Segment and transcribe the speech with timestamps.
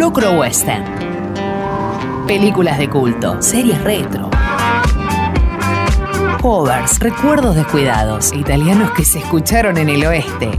[0.00, 0.82] Locro Western.
[2.26, 4.30] Películas de culto, series retro.
[6.40, 10.52] Covers, recuerdos descuidados, italianos que se escucharon en el oeste.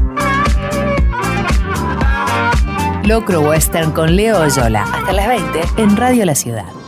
[3.03, 4.83] Locro Western con Leo Oyola.
[4.83, 6.80] Hasta las 20 en Radio La Ciudad.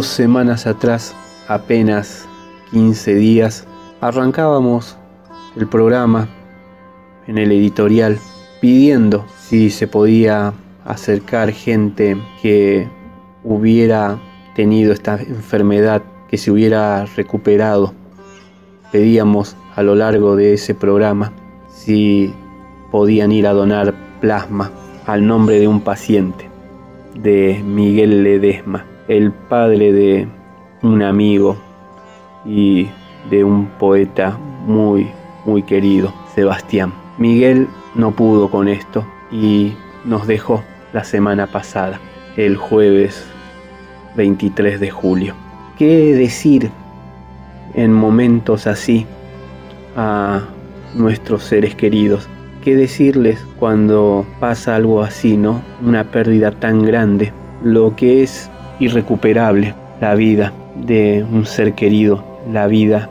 [0.00, 1.14] Dos semanas atrás,
[1.46, 2.26] apenas
[2.70, 3.66] 15 días,
[4.00, 4.96] arrancábamos
[5.56, 6.26] el programa
[7.26, 8.18] en el editorial
[8.62, 10.54] pidiendo si se podía
[10.86, 12.88] acercar gente que
[13.44, 14.18] hubiera
[14.56, 17.92] tenido esta enfermedad, que se hubiera recuperado.
[18.90, 21.30] Pedíamos a lo largo de ese programa
[21.68, 22.32] si
[22.90, 24.70] podían ir a donar plasma
[25.04, 26.48] al nombre de un paciente,
[27.16, 30.28] de Miguel Ledesma, el padre de
[30.82, 31.56] un amigo
[32.46, 32.88] y
[33.28, 35.10] de un poeta muy,
[35.44, 36.92] muy querido, Sebastián.
[37.18, 37.66] Miguel
[37.96, 39.72] no pudo con esto y
[40.04, 41.98] nos dejó la semana pasada,
[42.36, 43.26] el jueves
[44.14, 45.34] 23 de julio.
[45.76, 46.70] ¿Qué decir
[47.74, 49.06] en momentos así
[49.96, 50.42] a
[50.94, 52.28] nuestros seres queridos?
[52.62, 55.62] ¿Qué decirles cuando pasa algo así, no?
[55.84, 57.32] Una pérdida tan grande,
[57.64, 58.48] lo que es
[58.80, 63.08] irrecuperable, la vida de un ser querido, la vida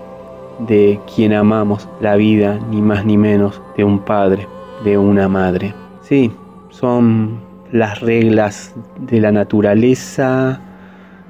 [0.68, 4.48] de quien amamos, la vida ni más ni menos de un padre,
[4.84, 5.74] de una madre.
[6.02, 6.34] Sí,
[6.70, 7.40] son
[7.72, 10.60] las reglas de la naturaleza,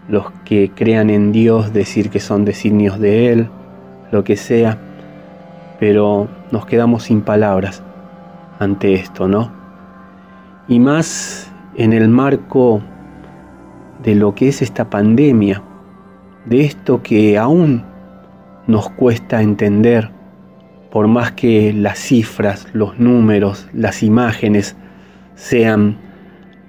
[0.07, 3.49] los que crean en Dios decir que son designios de Él,
[4.11, 4.77] lo que sea,
[5.79, 7.83] pero nos quedamos sin palabras
[8.57, 9.51] ante esto, ¿no?
[10.67, 12.81] Y más en el marco
[14.03, 15.61] de lo que es esta pandemia,
[16.45, 17.83] de esto que aún
[18.67, 20.11] nos cuesta entender,
[20.91, 24.75] por más que las cifras, los números, las imágenes
[25.35, 25.97] sean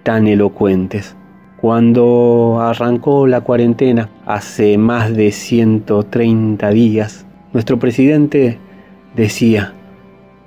[0.02, 1.16] tan elocuentes.
[1.60, 8.58] Cuando arrancó la cuarentena, hace más de 130 días, nuestro presidente
[9.14, 9.74] decía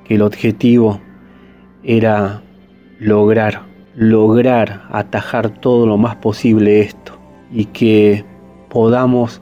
[0.06, 1.00] que el objetivo
[1.84, 2.42] era
[3.00, 3.62] lograr,
[3.96, 7.14] lograr atajar todo lo más posible esto
[7.52, 8.26] y que
[8.70, 9.42] podamos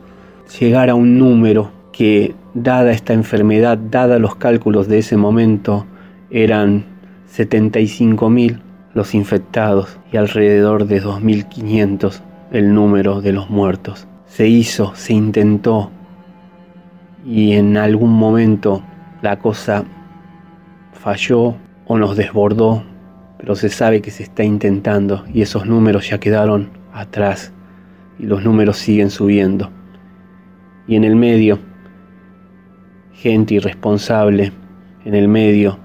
[0.60, 5.86] llegar a un número que dada esta enfermedad, dada los cálculos de ese momento,
[6.30, 6.86] eran
[7.34, 8.60] 75.000
[8.94, 14.08] los infectados y alrededor de 2.500 el número de los muertos.
[14.26, 15.92] Se hizo, se intentó
[17.26, 18.84] y en algún momento
[19.22, 19.86] la cosa
[20.94, 22.84] falló o nos desbordó,
[23.42, 27.52] pero se sabe que se está intentando y esos números ya quedaron atrás
[28.20, 29.72] y los números siguen subiendo.
[30.88, 31.58] Y en el medio,
[33.14, 34.54] gente irresponsable
[35.06, 35.80] en el medio,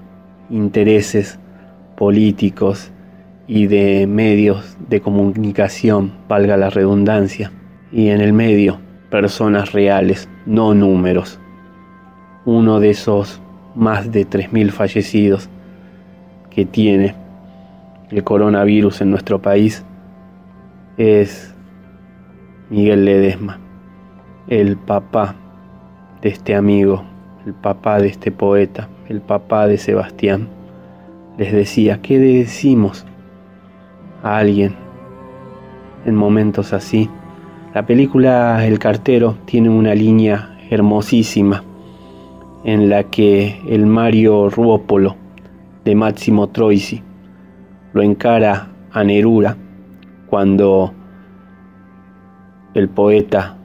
[0.51, 1.39] intereses
[1.97, 2.91] políticos
[3.47, 7.51] y de medios de comunicación, valga la redundancia,
[7.91, 8.79] y en el medio
[9.09, 11.39] personas reales, no números.
[12.45, 13.41] Uno de esos
[13.73, 15.49] más de 3.000 fallecidos
[16.51, 17.15] que tiene
[18.09, 19.83] el coronavirus en nuestro país
[20.97, 21.53] es
[22.69, 23.59] Miguel Ledesma,
[24.47, 25.35] el papá
[26.21, 27.03] de este amigo
[27.47, 30.49] el papá de este poeta, el papá de Sebastián,
[31.37, 33.05] les decía, ¿qué decimos
[34.21, 34.75] a alguien
[36.05, 37.09] en momentos así?
[37.73, 41.63] La película El cartero tiene una línea hermosísima
[42.65, 45.15] en la que el Mario Ruopolo
[45.85, 47.01] de Máximo Troisi
[47.97, 49.57] lo encara a Nerura
[50.29, 50.93] cuando
[52.75, 53.57] el poeta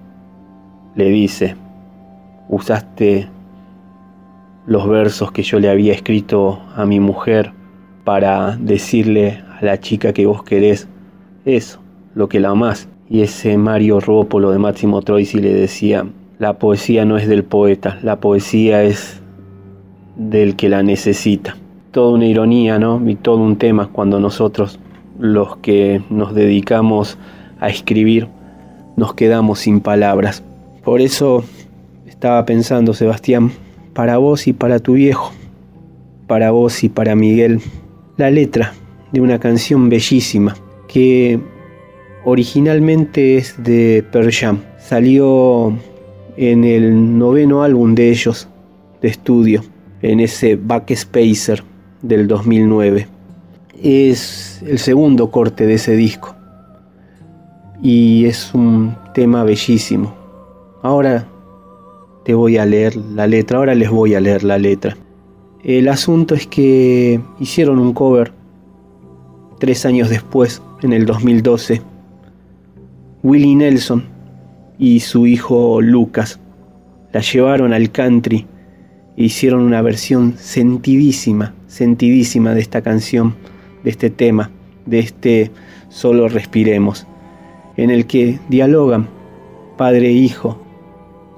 [0.95, 1.55] le dice,
[2.49, 3.29] usaste
[4.67, 7.53] los versos que yo le había escrito a mi mujer
[8.05, 10.89] para decirle a la chica que vos querés
[11.45, 11.81] eso,
[12.15, 12.89] lo que la amás.
[13.11, 16.07] Y ese Mario Rópolo de Máximo Troisi le decía,
[16.39, 19.23] la poesía no es del poeta, la poesía es
[20.17, 21.59] del que la necesita.
[21.93, 23.01] Toda una ironía, ¿no?
[23.09, 24.81] Y todo un tema cuando nosotros,
[25.19, 27.19] los que nos dedicamos
[27.61, 28.29] a escribir,
[28.97, 30.43] nos quedamos sin palabras.
[30.85, 31.45] Por eso
[32.07, 33.53] estaba pensando, Sebastián,
[33.93, 35.33] para vos y para tu viejo,
[36.27, 37.61] para vos y para Miguel,
[38.17, 38.73] la letra
[39.13, 40.57] de una canción bellísima
[40.89, 41.41] que
[42.25, 44.61] originalmente es de Pearl Jam.
[44.79, 45.77] Salió
[46.39, 48.49] en el noveno álbum de ellos
[49.03, 49.63] de estudio,
[50.01, 51.63] en ese Backspacer
[52.03, 53.09] del 2009.
[53.83, 56.37] es el segundo corte de ese disco
[57.83, 60.15] y es un tema bellísimo.
[60.83, 61.27] Ahora
[62.25, 64.97] te voy a leer la letra, ahora les voy a leer la letra.
[65.65, 68.33] El asunto es que hicieron un cover
[69.59, 71.83] tres años después, en el 2012.
[73.23, 74.05] Willie Nelson
[74.79, 76.41] y su hijo Lucas
[77.13, 78.47] la llevaron al country
[79.17, 83.35] e hicieron una versión sentidísima, sentidísima de esta canción,
[83.83, 84.51] de este tema,
[84.85, 85.51] de este
[85.89, 87.07] Solo Respiremos,
[87.79, 89.09] en el que dialogan
[89.79, 90.61] padre e hijo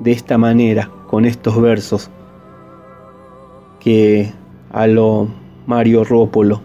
[0.01, 2.11] de esta manera, con estos versos,
[3.79, 4.33] que
[4.73, 5.29] a lo
[5.67, 6.61] Mario Rópolo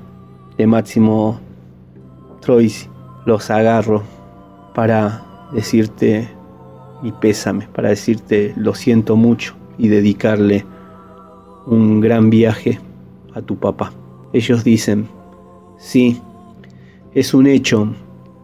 [0.58, 1.40] de Máximo
[2.42, 2.88] Troisi
[3.28, 4.02] los agarro
[4.74, 5.24] para
[5.54, 6.28] decirte
[7.04, 10.66] mi pésame, para decirte lo siento mucho y dedicarle
[11.68, 12.80] un gran viaje
[13.40, 13.92] a tu papá.
[14.34, 15.08] Ellos dicen,
[15.78, 16.22] sí,
[17.14, 17.94] es un hecho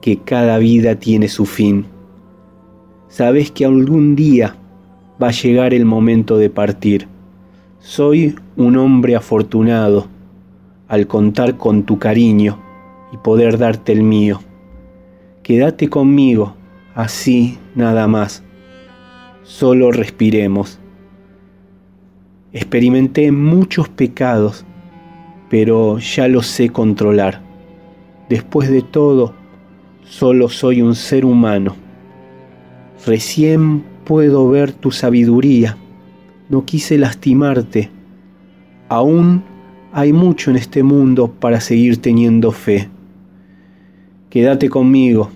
[0.01, 1.85] que cada vida tiene su fin.
[3.07, 4.55] Sabes que algún día
[5.21, 7.07] va a llegar el momento de partir.
[7.79, 10.07] Soy un hombre afortunado
[10.87, 12.59] al contar con tu cariño
[13.11, 14.41] y poder darte el mío.
[15.43, 16.55] Quédate conmigo,
[16.95, 18.43] así nada más.
[19.43, 20.79] Solo respiremos.
[22.51, 24.65] Experimenté muchos pecados,
[25.57, 27.41] pero ya los sé controlar.
[28.27, 29.33] Después de todo,
[30.03, 31.77] solo soy un ser humano.
[33.05, 35.77] Recién puedo ver tu sabiduría.
[36.49, 37.89] No quise lastimarte.
[38.89, 39.45] Aún
[39.93, 42.89] hay mucho en este mundo para seguir teniendo fe.
[44.29, 45.31] Quédate conmigo.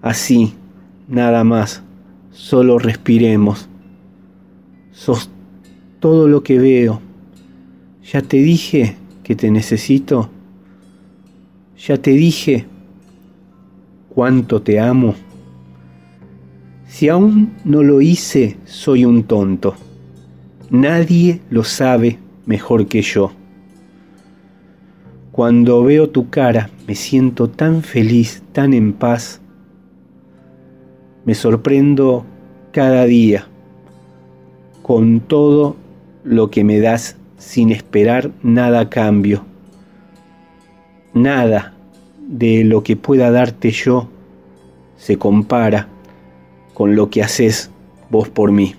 [0.00, 0.54] Así,
[1.06, 1.82] nada más.
[2.30, 3.68] Solo respiremos.
[4.90, 5.28] Sos
[6.00, 7.02] todo lo que veo.
[8.10, 8.96] Ya te dije
[9.28, 10.30] que te necesito.
[11.76, 12.64] Ya te dije
[14.08, 15.16] cuánto te amo.
[16.86, 19.74] Si aún no lo hice, soy un tonto.
[20.70, 23.30] Nadie lo sabe mejor que yo.
[25.30, 29.42] Cuando veo tu cara me siento tan feliz, tan en paz.
[31.26, 32.24] Me sorprendo
[32.72, 33.46] cada día
[34.80, 35.76] con todo
[36.24, 39.44] lo que me das sin esperar nada a cambio.
[41.14, 41.74] Nada
[42.28, 44.08] de lo que pueda darte yo
[44.96, 45.88] se compara
[46.74, 47.70] con lo que haces
[48.10, 48.74] vos por mí.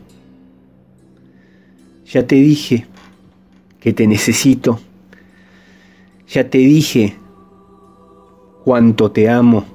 [2.05, 2.85] Ya te dije
[3.79, 4.79] que te necesito.
[6.27, 7.15] Ya te dije
[8.63, 9.65] cuánto te amo.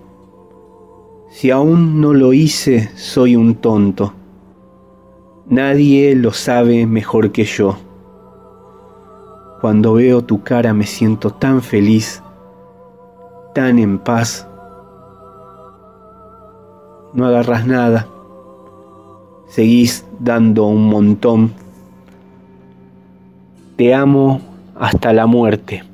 [1.31, 4.14] Si aún no lo hice, soy un tonto.
[5.48, 7.76] Nadie lo sabe mejor que yo.
[9.60, 12.22] Cuando veo tu cara me siento tan feliz,
[13.54, 14.46] tan en paz.
[17.12, 18.08] No agarras nada,
[19.48, 21.52] seguís dando un montón.
[23.76, 24.40] Te amo
[24.78, 25.84] hasta la muerte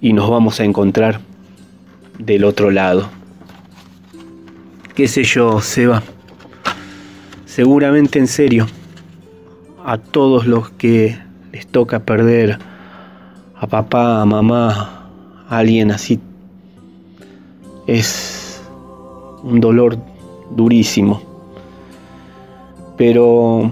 [0.00, 1.20] y nos vamos a encontrar
[2.18, 3.08] del otro lado.
[4.94, 6.02] ¿Qué sé yo, Seba?
[7.46, 8.66] Seguramente en serio,
[9.84, 11.18] a todos los que
[11.52, 12.58] les toca perder
[13.54, 15.06] a papá, a mamá,
[15.48, 16.18] a alguien así,
[17.86, 18.62] es
[19.42, 19.98] un dolor
[20.50, 21.20] durísimo.
[22.96, 23.70] Pero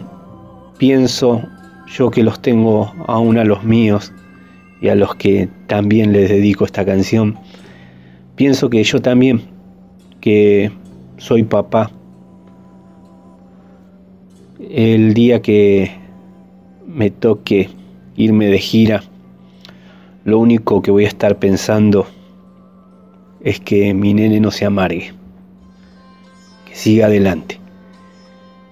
[0.79, 1.43] pienso
[1.87, 4.13] yo que los tengo aún a los míos
[4.81, 7.39] y a los que también les dedico esta canción,
[8.37, 9.43] pienso que yo también,
[10.21, 10.71] que
[11.17, 11.91] soy papá,
[14.71, 16.00] el día que
[16.93, 17.71] me toque
[18.17, 19.03] irme de gira,
[20.25, 22.07] lo único que voy a estar pensando
[23.43, 25.13] es que mi nene no se amargue,
[26.67, 27.61] que siga adelante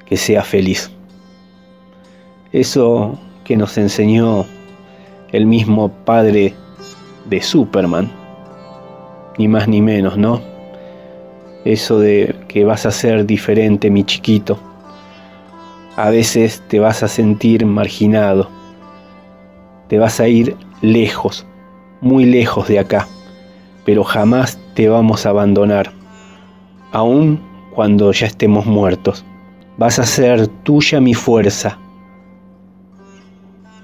[0.08, 0.90] que sea feliz.
[2.52, 4.46] Eso que nos enseñó
[5.32, 6.54] el mismo padre
[7.28, 8.10] de Superman,
[9.36, 10.40] ni más ni menos, ¿no?
[11.64, 14.58] Eso de que vas a ser diferente, mi chiquito.
[15.98, 18.48] A veces te vas a sentir marginado,
[19.88, 21.44] te vas a ir lejos,
[22.00, 23.08] muy lejos de acá,
[23.84, 25.90] pero jamás te vamos a abandonar,
[26.92, 27.40] aun
[27.74, 29.24] cuando ya estemos muertos.
[29.76, 31.76] Vas a ser tuya mi fuerza.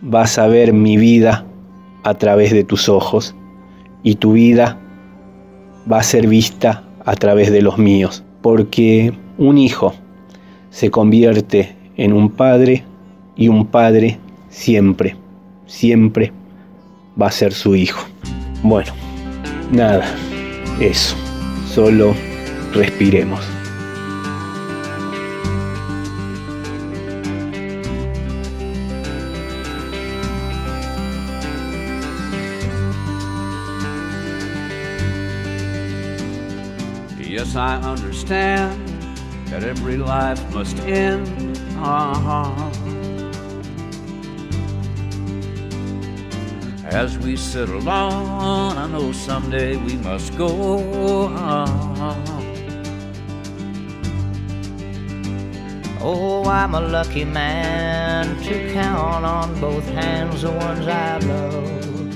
[0.01, 1.45] Vas a ver mi vida
[2.05, 3.35] a través de tus ojos
[4.05, 4.79] y tu vida
[5.91, 8.23] va a ser vista a través de los míos.
[8.41, 9.95] Porque un hijo
[10.71, 12.85] se convierte en un padre
[13.37, 15.17] y un padre siempre,
[15.67, 16.33] siempre
[17.21, 18.05] va a ser su hijo.
[18.63, 18.93] Bueno,
[19.71, 20.05] Nada,
[20.79, 21.17] eso,
[21.67, 22.15] solo
[22.73, 23.41] respiremos.
[37.19, 38.79] Yes, I understand
[39.47, 41.54] that every life must end.
[46.87, 51.29] As we sit alone, I know someday we must go.
[56.01, 62.15] Oh, I'm a lucky man to count on both hands the ones I love.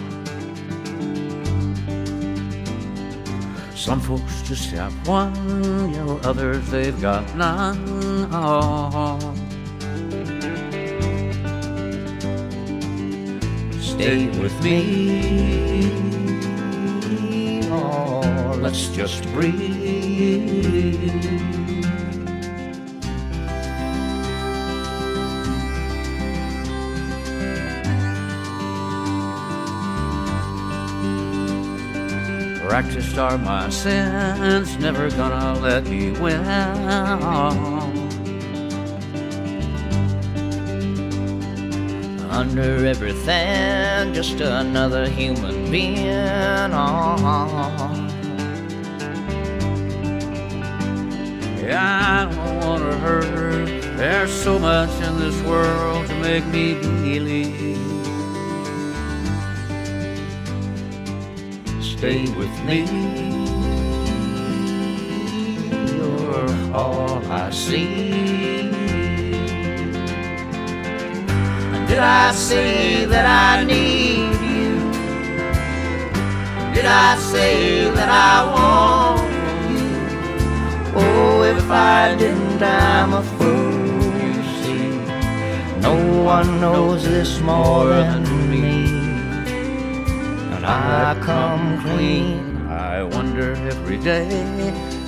[3.77, 5.35] Some folks just have one,
[5.93, 8.29] you know, others they've got none.
[8.33, 9.38] Oh.
[13.99, 15.91] Stay with me.
[17.69, 19.59] Oh, let's just breathe.
[32.69, 37.78] Practiced are my sins, never gonna let me win.
[42.39, 46.71] Under everything, just another human being.
[46.73, 47.17] Oh.
[51.61, 53.67] Yeah, I don't wanna hurt.
[53.97, 57.77] There's so much in this world to make me believe.
[61.83, 62.87] Stay with me.
[65.97, 68.48] You're all I see.
[71.99, 74.79] Did I say that I need you?
[76.73, 79.29] Did I say that I want
[79.73, 79.89] you?
[80.95, 84.91] Oh, if I didn't, I'm a fool, you see.
[85.81, 88.85] No one knows this more than me.
[90.55, 92.69] And I come clean.
[92.69, 94.29] I wonder every day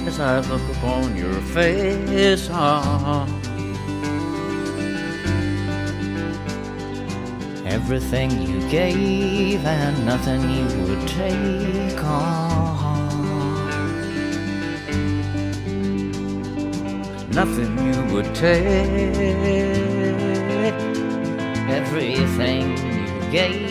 [0.08, 2.48] as I look upon your face.
[2.50, 3.39] ah.
[7.70, 12.50] Everything you gave and nothing you would take on.
[17.32, 18.90] nothing you would take.
[21.78, 23.68] Everything you gave.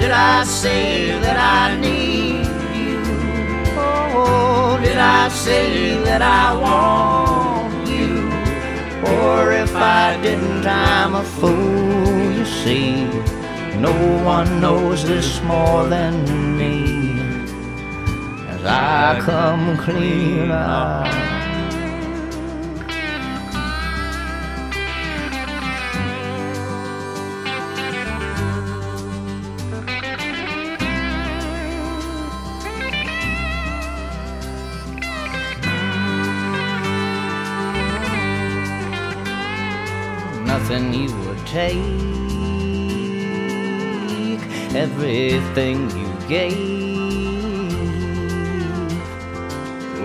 [0.00, 3.00] Did I say that I need you?
[3.76, 7.21] Oh, did I say that I want?
[9.20, 13.04] Or if I didn't, I'm a fool, you see.
[13.78, 16.14] No one knows this more than
[16.56, 17.20] me.
[18.48, 21.41] As I come clean out.
[41.52, 41.76] Take,
[44.74, 46.56] everything you gave.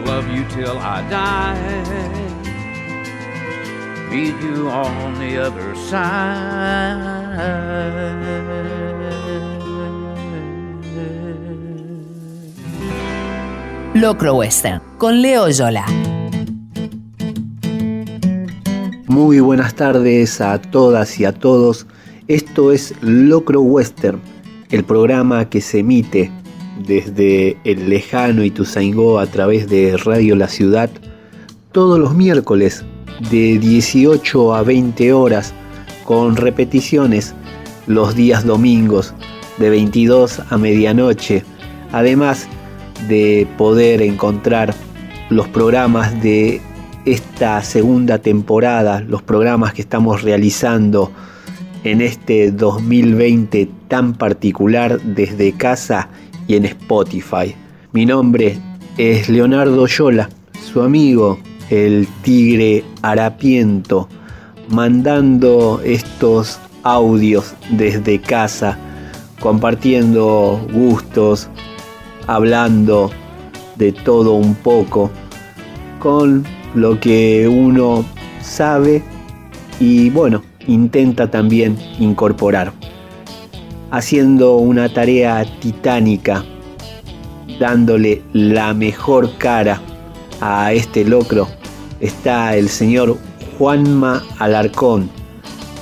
[0.05, 1.55] Love you till I die.
[4.11, 7.37] Meet you on the other side.
[13.93, 15.85] Locro Western con Leo Yola.
[19.17, 21.87] Muy buenas tardes a todas y a todos.
[22.27, 24.21] Esto es Locro Western,
[24.69, 26.29] el programa que se emite
[26.85, 30.91] desde el lejano Ituzaingó a través de Radio La Ciudad
[31.71, 32.85] todos los miércoles
[33.31, 35.51] de 18 a 20 horas
[36.03, 37.33] con repeticiones
[37.87, 39.15] los días domingos
[39.57, 41.43] de 22 a medianoche,
[41.91, 42.47] además
[43.07, 44.75] de poder encontrar
[45.31, 46.61] los programas de
[47.07, 51.09] esta segunda temporada, los programas que estamos realizando
[51.85, 56.09] en este 2020 tan particular desde casa
[56.49, 57.55] y en Spotify.
[57.93, 58.59] Mi nombre
[58.97, 60.27] es Leonardo Yola,
[60.61, 64.09] su amigo, el tigre harapiento,
[64.67, 68.77] mandando estos audios desde casa,
[69.39, 71.47] compartiendo gustos,
[72.27, 73.11] hablando
[73.77, 75.09] de todo un poco,
[75.99, 78.05] con lo que uno
[78.41, 79.03] sabe
[79.79, 82.73] y bueno, intenta también incorporar.
[83.89, 86.43] haciendo una tarea titánica,
[87.59, 89.81] dándole la mejor cara
[90.41, 91.47] a este locro,
[92.01, 93.17] está el señor
[93.57, 95.09] Juanma Alarcón,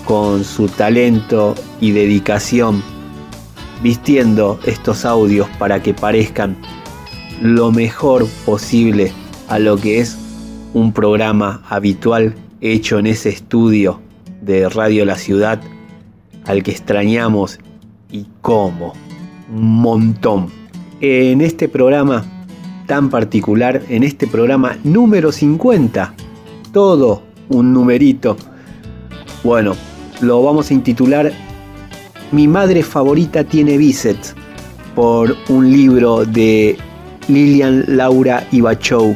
[0.06, 2.84] con su talento y dedicación,
[3.82, 6.56] vistiendo estos audios para que parezcan
[7.42, 9.12] lo mejor posible
[9.48, 10.18] a lo que es
[10.76, 14.02] un programa habitual hecho en ese estudio
[14.42, 15.62] de Radio La Ciudad
[16.44, 17.60] al que extrañamos
[18.12, 18.94] y cómo,
[19.50, 20.48] un montón.
[21.00, 22.26] En este programa
[22.88, 26.14] tan particular, en este programa número 50,
[26.74, 28.36] todo un numerito.
[29.46, 29.76] Bueno,
[30.20, 31.32] lo vamos a intitular
[32.34, 34.36] Mi madre favorita tiene bíceps
[34.94, 36.76] por un libro de
[37.30, 39.16] Lilian Laura Ibachou,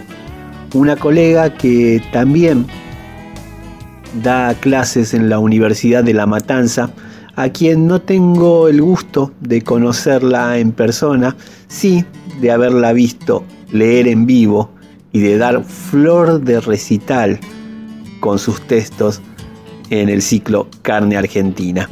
[0.73, 2.65] una colega que también
[4.21, 6.91] da clases en la Universidad de La Matanza,
[7.35, 11.35] a quien no tengo el gusto de conocerla en persona,
[11.67, 12.03] sí
[12.41, 14.69] de haberla visto leer en vivo
[15.11, 17.39] y de dar flor de recital
[18.19, 19.21] con sus textos
[19.89, 21.89] en el ciclo Carne Argentina.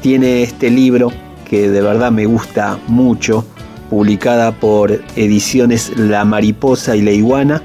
[0.00, 1.12] Tiene este libro
[1.48, 3.44] que de verdad me gusta mucho,
[3.90, 7.62] publicada por Ediciones La Mariposa y la Iguana,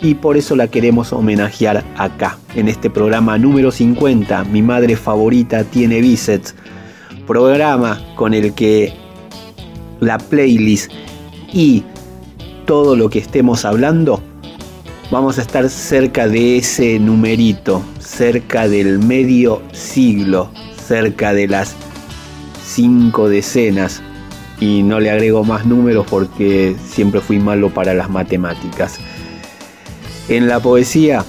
[0.00, 5.64] y por eso la queremos homenajear acá, en este programa número 50, Mi Madre Favorita
[5.64, 6.54] Tiene Bíceps,
[7.26, 8.92] programa con el que
[10.00, 10.90] la playlist
[11.52, 11.82] y
[12.66, 14.20] todo lo que estemos hablando,
[15.10, 20.50] vamos a estar cerca de ese numerito, cerca del medio siglo,
[20.86, 21.74] cerca de las
[22.64, 24.02] cinco decenas.
[24.58, 28.98] Y no le agrego más números porque siempre fui malo para las matemáticas.
[30.28, 31.24] En la poesía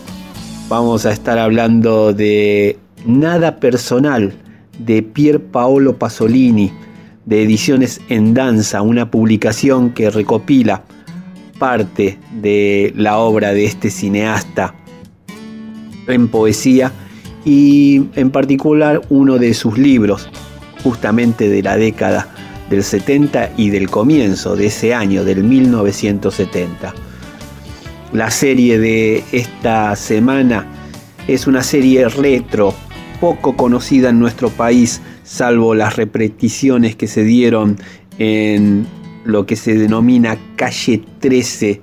[0.70, 4.34] vamos a estar hablando de Nada Personal
[4.80, 6.74] de Pier Paolo Pasolini,
[7.24, 10.82] de Ediciones en Danza, una publicación que recopila
[11.60, 14.74] parte de la obra de este cineasta
[16.08, 16.92] en poesía
[17.46, 20.28] y en particular uno de sus libros,
[20.84, 22.30] justamente de la década
[22.72, 27.07] del 70 y del comienzo de ese año, del 1970.
[28.14, 30.66] La serie de esta semana
[31.28, 32.74] es una serie retro,
[33.20, 37.78] poco conocida en nuestro país, salvo las repeticiones que se dieron
[38.18, 38.88] en
[39.26, 41.82] lo que se denomina calle 13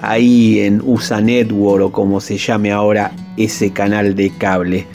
[0.00, 4.86] ahí en USA Network o como se llame ahora ese canal de cable.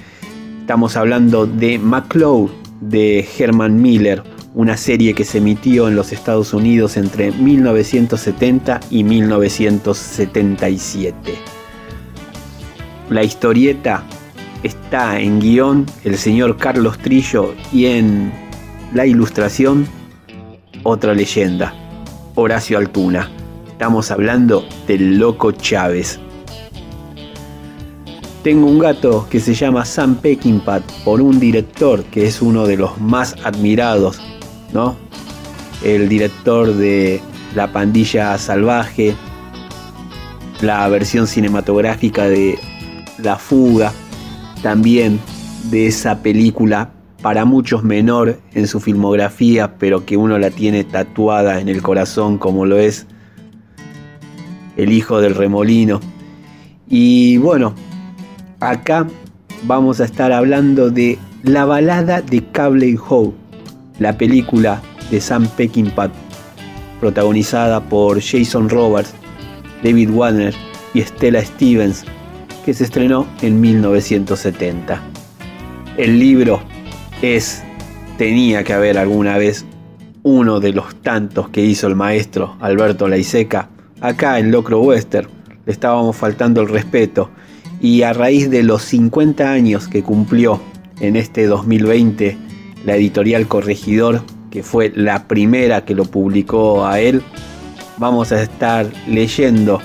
[0.62, 2.50] Estamos hablando de McCloud
[2.82, 4.24] de Herman Miller,
[4.56, 11.36] una serie que se emitió en los Estados Unidos entre 1970 y 1977.
[13.10, 14.04] La historieta
[14.64, 18.34] está en guion el señor Carlos Trillo y en
[18.94, 19.86] la ilustración
[20.84, 21.74] otra leyenda,
[22.36, 23.30] Horacio Altuna.
[23.68, 26.20] Estamos hablando del loco Chávez.
[28.42, 32.78] Tengo un gato que se llama Sam Peckinpah por un director que es uno de
[32.78, 34.22] los más admirados,
[34.74, 34.96] ¿no?
[35.84, 37.22] El director de
[37.56, 39.16] La pandilla salvaje,
[40.62, 42.58] la versión cinematográfica de
[43.18, 43.92] La fuga,
[44.62, 45.20] también
[45.70, 51.60] de esa película para muchos menor en su filmografía, pero que uno la tiene tatuada
[51.60, 53.08] en el corazón como lo es
[54.78, 56.00] el hijo del remolino.
[56.88, 57.74] Y bueno,
[58.60, 59.08] acá
[59.64, 63.34] vamos a estar hablando de La balada de Cable Howe,
[64.00, 64.82] la película
[65.12, 66.12] de Sam Peckinpah,
[67.00, 69.14] protagonizada por Jason Roberts,
[69.84, 70.54] David Warner
[70.94, 72.04] y Stella Stevens,
[72.66, 75.02] que se estrenó en 1970.
[75.98, 76.62] El libro
[77.22, 77.64] es,
[78.18, 79.66] tenía que haber alguna vez
[80.24, 83.70] uno de los tantos que hizo el maestro Alberto Laiseca
[84.02, 85.30] acá en Locro Western.
[85.66, 87.30] Le estábamos faltando el respeto.
[87.82, 90.62] Y a raíz de los 50 años que cumplió
[91.00, 92.38] en este 2020
[92.86, 94.22] la editorial Corregidor,
[94.52, 97.22] que fue la primera que lo publicó a él,
[97.98, 99.82] vamos a estar leyendo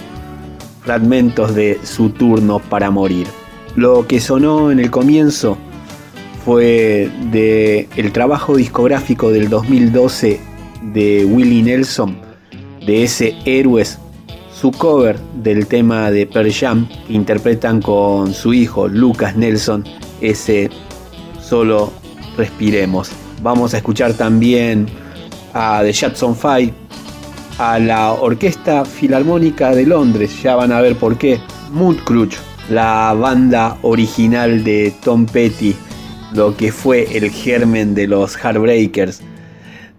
[0.83, 3.27] fragmentos de su turno para morir.
[3.77, 5.57] Lo que sonó en el comienzo
[6.45, 10.41] fue de el trabajo discográfico del 2012
[10.93, 12.17] de Willie Nelson,
[12.87, 13.99] de ese Héroes,
[14.53, 19.85] su cover del tema de Pearl Jam que interpretan con su hijo Lucas Nelson,
[20.21, 20.71] ese
[21.41, 21.93] Solo
[22.41, 23.11] Respiremos.
[23.43, 24.87] Vamos a escuchar también
[25.53, 26.73] a The Jackson Five,
[27.59, 31.39] a la Orquesta Filarmónica de Londres, ya van a ver por qué,
[31.71, 32.37] Mood Crutch,
[32.71, 35.77] la banda original de Tom Petty,
[36.33, 39.21] lo que fue el germen de los Heartbreakers,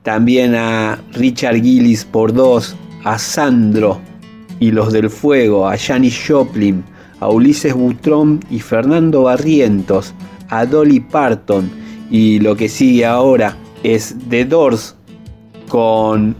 [0.01, 4.01] también a Richard Gillis por dos, a Sandro
[4.59, 6.83] y los del Fuego, a Janis Joplin,
[7.19, 10.15] a Ulises Butrón y Fernando Barrientos,
[10.49, 14.95] a Dolly Parton y lo que sigue ahora es The Doors
[15.69, 16.35] con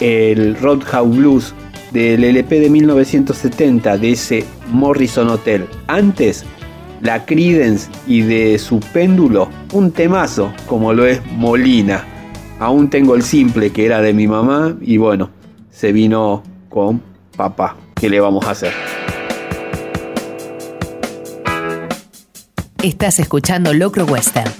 [0.00, 1.54] el Roadhouse Blues
[1.92, 5.66] del LP de 1970 de ese Morrison Hotel.
[5.86, 6.44] Antes,
[7.02, 12.04] la Credence y de su péndulo, un temazo como lo es Molina.
[12.58, 15.30] Aún tengo el simple que era de mi mamá y bueno,
[15.70, 17.02] se vino con
[17.36, 17.76] papá.
[17.94, 18.72] ¿Qué le vamos a hacer?
[22.84, 24.52] Estás escuchando Locro Western.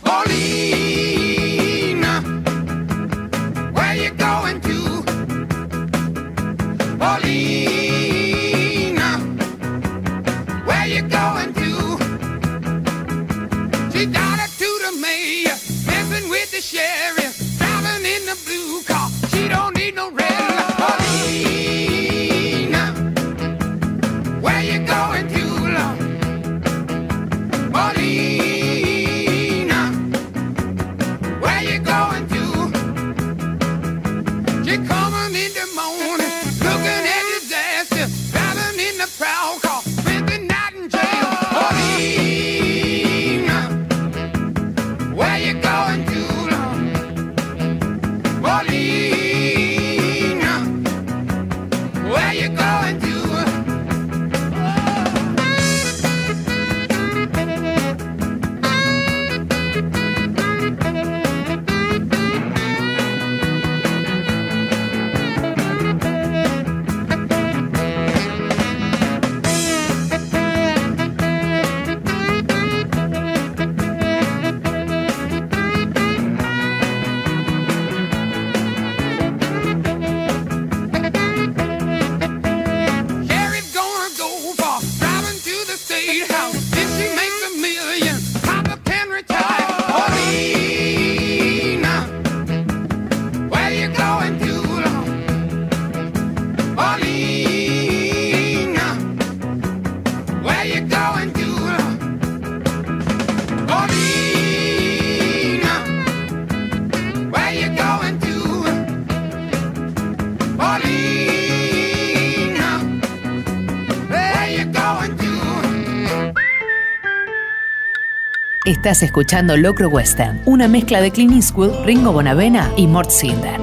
[118.85, 123.59] Estás escuchando Locro Western, una mezcla de Clint Eastwood, Ringo Bonavena y Mort Cinder.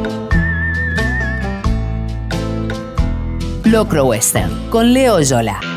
[3.63, 5.70] Locro Western, con Leo Yola.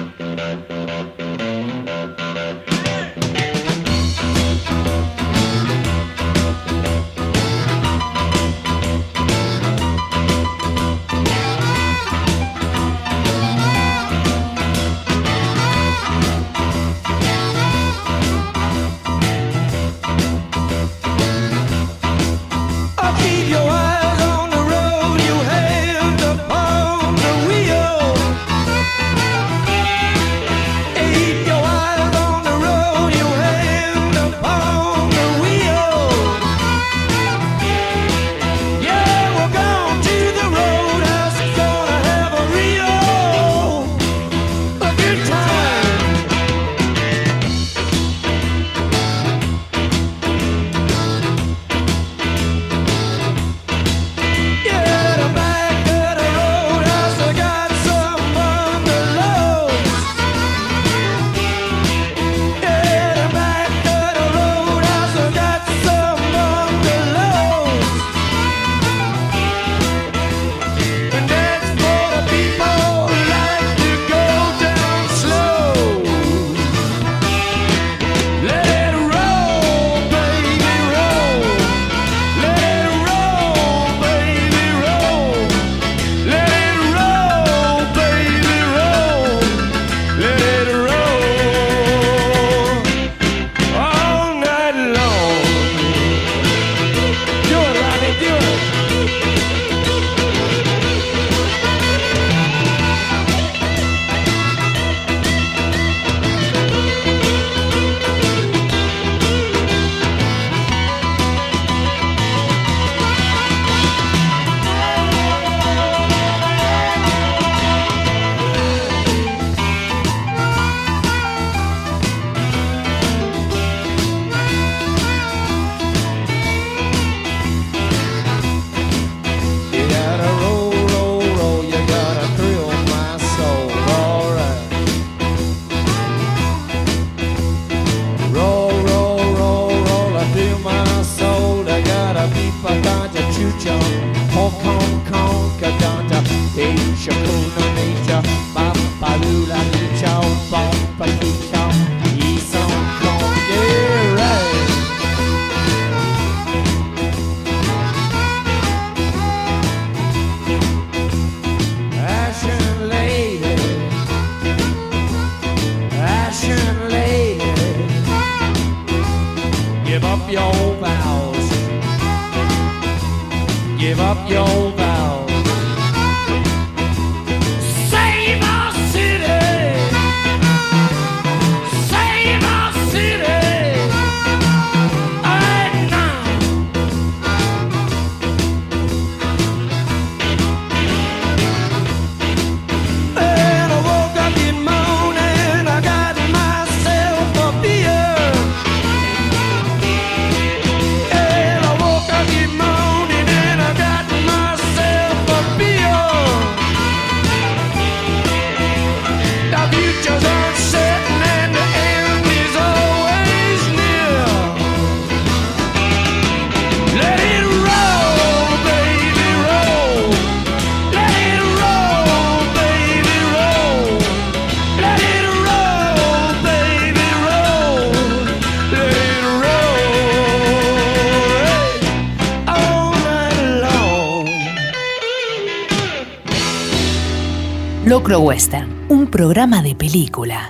[237.94, 240.48] Locro Western, un programa de película.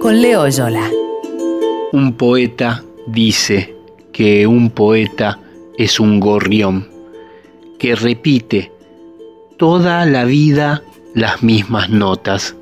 [0.00, 0.90] Con Leo Yola.
[1.92, 3.76] Un poeta dice
[4.14, 5.38] que un poeta
[5.76, 6.88] es un gorrión
[7.78, 8.72] que repite
[9.58, 10.82] toda la vida
[11.14, 12.56] las mismas notas.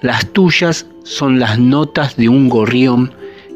[0.00, 3.12] Las tuyas son las notas de un gorrión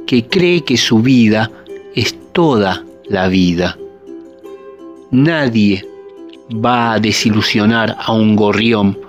[0.06, 1.50] que cree que su vida
[1.94, 3.78] es toda la vida.
[5.10, 5.88] Nadie
[6.52, 9.08] va a desilusionar a un gorrión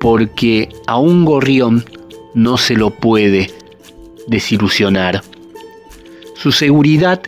[0.00, 1.84] porque a un gorrión
[2.34, 3.50] no se lo puede
[4.26, 5.22] desilusionar.
[6.34, 7.22] Su seguridad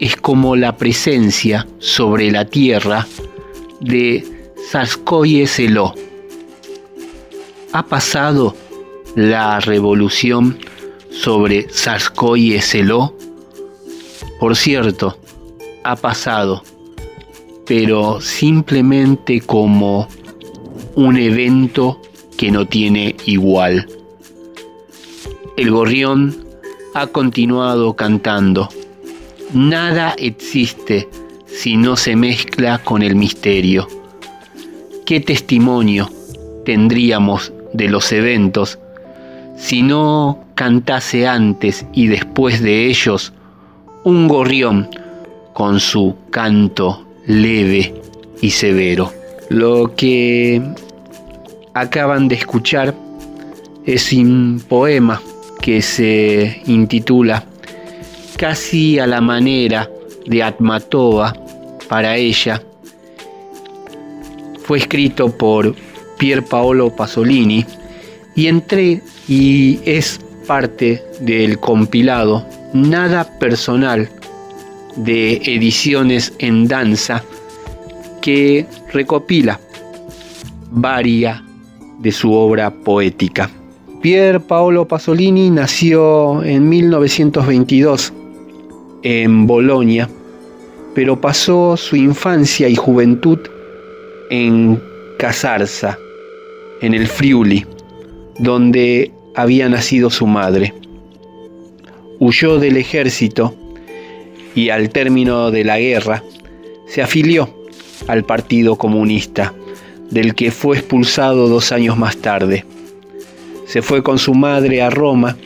[0.00, 3.06] es como la presencia sobre la tierra
[3.80, 4.24] de
[4.70, 5.94] Sarskoye Seló.
[7.72, 8.56] Ha pasado
[9.14, 10.58] la revolución
[11.10, 13.14] sobre Sarskoye Seló.
[14.40, 15.18] Por cierto,
[15.84, 16.62] ha pasado,
[17.66, 20.08] pero simplemente como
[20.94, 22.00] un evento
[22.36, 23.86] que no tiene igual.
[25.56, 26.36] El gorrión
[26.94, 28.68] ha continuado cantando.
[29.52, 31.08] Nada existe
[31.46, 33.86] si no se mezcla con el misterio.
[35.04, 36.08] ¿Qué testimonio
[36.64, 38.78] tendríamos de los eventos
[39.56, 43.32] si no cantase antes y después de ellos
[44.04, 44.88] un gorrión
[45.52, 47.94] con su canto leve
[48.40, 49.19] y severo?
[49.50, 50.62] Lo que
[51.74, 52.94] acaban de escuchar
[53.84, 55.20] es un poema
[55.60, 57.44] que se intitula
[58.36, 59.90] Casi a la manera
[60.24, 61.34] de Atmatova
[61.88, 62.62] para ella.
[64.62, 65.74] Fue escrito por
[66.16, 67.66] Pier Paolo Pasolini
[68.36, 74.08] y entré y es parte del compilado Nada Personal
[74.94, 77.24] de Ediciones en Danza
[78.20, 79.60] que recopila
[80.70, 81.42] varias
[81.98, 83.50] de su obra poética.
[84.00, 88.12] Pier Paolo Pasolini nació en 1922
[89.02, 90.08] en Bolonia,
[90.94, 93.38] pero pasó su infancia y juventud
[94.30, 94.82] en
[95.18, 95.98] Casarza,
[96.80, 97.66] en el Friuli,
[98.38, 100.72] donde había nacido su madre.
[102.18, 103.54] Huyó del ejército
[104.54, 106.22] y al término de la guerra
[106.86, 107.59] se afilió
[108.10, 109.54] al Partido Comunista,
[110.10, 112.64] del que fue expulsado dos años más tarde.
[113.66, 115.36] Se fue con su madre a Roma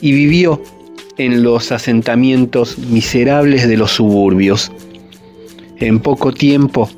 [0.00, 0.60] y vivió
[1.18, 4.72] en los asentamientos miserables de los suburbios.
[5.76, 6.90] En poco tiempo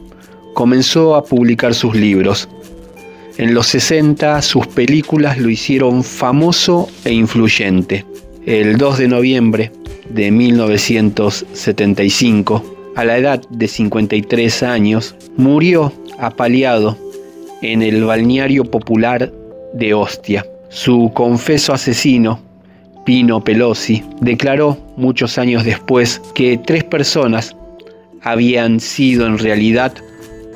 [0.55, 2.49] comenzó a publicar sus libros.
[3.37, 8.07] En los 60 sus películas lo hicieron famoso e influyente.
[8.47, 9.73] El 2 de noviembre
[10.09, 16.97] de 1975, a la edad de 53 años, murió apaleado
[17.63, 19.33] en el balneario popular
[19.73, 20.47] de Ostia.
[20.69, 22.41] Su confeso asesino,
[23.05, 27.57] Pino Pelosi, declaró muchos años después que tres personas
[28.23, 29.93] habían sido en realidad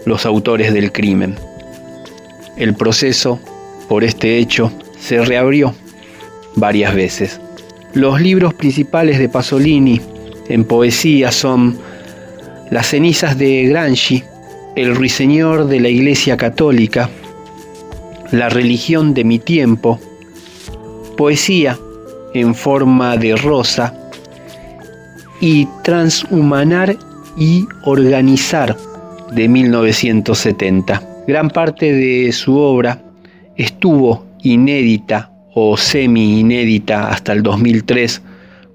[0.04, 1.34] los autores del crimen.
[2.56, 3.38] El proceso
[3.88, 5.74] por este hecho se reabrió
[6.54, 7.40] varias veces.
[7.92, 10.00] Los libros principales de Pasolini
[10.48, 11.78] en poesía son
[12.70, 14.24] Las cenizas de Gramsci,
[14.74, 17.08] El ruiseñor de la Iglesia Católica,
[18.32, 20.00] La religión de mi tiempo,
[21.16, 21.78] Poesía
[22.34, 23.94] en forma de rosa
[25.40, 26.96] y Transhumanar
[27.38, 28.76] y Organizar
[29.32, 31.02] de 1970.
[31.28, 33.00] Gran parte de su obra
[33.56, 38.22] estuvo inédita o semi-inédita hasta el 2003,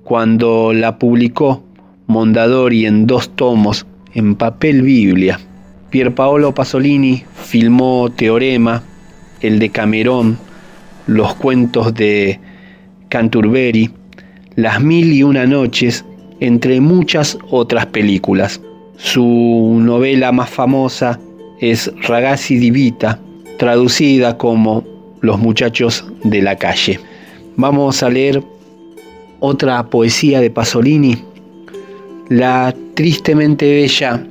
[0.04, 1.64] cuando la publicó
[2.12, 5.40] Mondadori en dos tomos en papel Biblia.
[5.92, 8.84] Pierpaolo Pasolini filmó Teorema,
[9.40, 10.38] el de Camerón,
[11.08, 12.38] los cuentos de
[13.08, 13.92] Canturberry,
[14.56, 16.04] Las Mil y Una Noches,
[16.42, 18.60] entre muchas otras películas.
[18.98, 21.18] Su novela más famosa
[21.62, 23.22] es Ragazzi di Vita,
[23.58, 24.84] traducida como
[25.22, 27.00] Los muchachos de la calle.
[27.56, 28.44] Vamos a leer
[29.40, 31.18] otra poesía de Pasolini,
[32.32, 34.26] la tristemente bella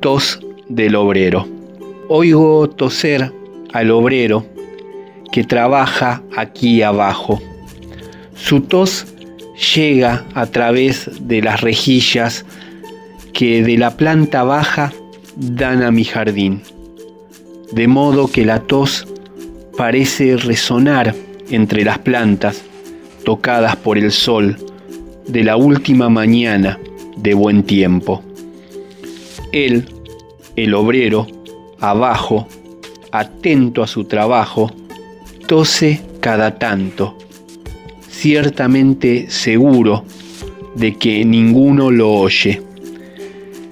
[0.00, 1.44] tos del obrero.
[2.08, 3.32] Oigo toser
[3.72, 4.46] al obrero
[5.32, 7.42] que trabaja aquí abajo.
[8.36, 9.04] Su tos
[9.74, 12.46] llega a través de las rejillas
[13.32, 14.92] que de la planta baja
[15.34, 16.62] dan a mi jardín
[17.72, 19.08] de modo que la tos
[19.76, 21.16] parece resonar
[21.50, 22.62] entre las plantas
[23.24, 24.56] tocadas por el sol
[25.28, 26.78] de la última mañana
[27.16, 28.22] de buen tiempo.
[29.52, 29.86] Él,
[30.56, 31.26] el obrero,
[31.80, 32.46] abajo,
[33.12, 34.70] atento a su trabajo,
[35.46, 37.16] tose cada tanto,
[38.08, 40.04] ciertamente seguro
[40.74, 42.62] de que ninguno lo oye.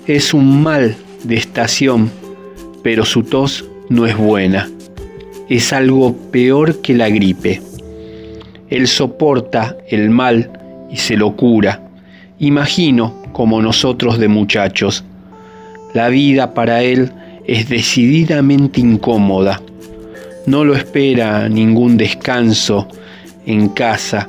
[0.07, 2.11] Es un mal de estación,
[2.83, 4.71] pero su tos no es buena.
[5.49, 7.61] Es algo peor que la gripe.
[8.71, 10.64] Él soporta el mal
[10.95, 11.83] y se lo cura.
[12.39, 15.03] Imagino como nosotros de muchachos.
[15.93, 17.11] La vida para él
[17.49, 19.61] es decididamente incómoda.
[20.47, 22.87] No lo espera ningún descanso
[23.45, 24.29] en casa.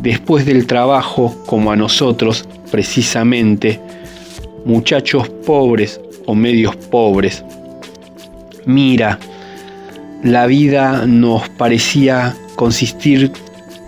[0.00, 3.78] Después del trabajo, como a nosotros, precisamente,
[4.64, 7.44] muchachos pobres o medios pobres,
[8.64, 9.18] Mira,
[10.22, 13.32] la vida nos parecía consistir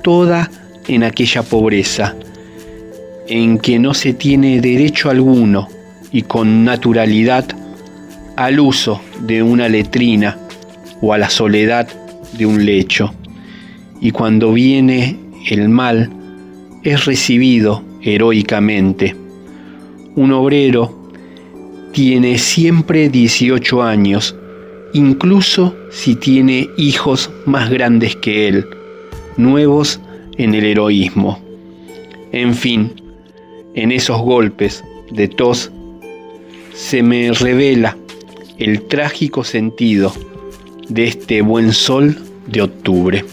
[0.02, 0.50] toda
[0.88, 2.14] en aquella pobreza,
[3.28, 5.68] en que no se tiene derecho alguno
[6.12, 7.46] y con naturalidad
[8.36, 10.38] al uso de una letrina
[11.00, 11.88] o a la soledad
[12.36, 13.12] de un lecho.
[14.00, 15.18] Y cuando viene
[15.48, 16.10] el mal,
[16.82, 19.16] es recibido heroicamente.
[20.16, 21.10] Un obrero
[21.92, 24.34] tiene siempre 18 años
[24.94, 28.66] incluso si tiene hijos más grandes que él,
[29.36, 30.00] nuevos
[30.38, 31.38] en el heroísmo.
[32.32, 32.92] En fin,
[33.74, 35.70] en esos golpes de tos
[36.74, 37.96] se me revela
[38.58, 40.12] el trágico sentido
[40.88, 43.24] de este buen sol de octubre.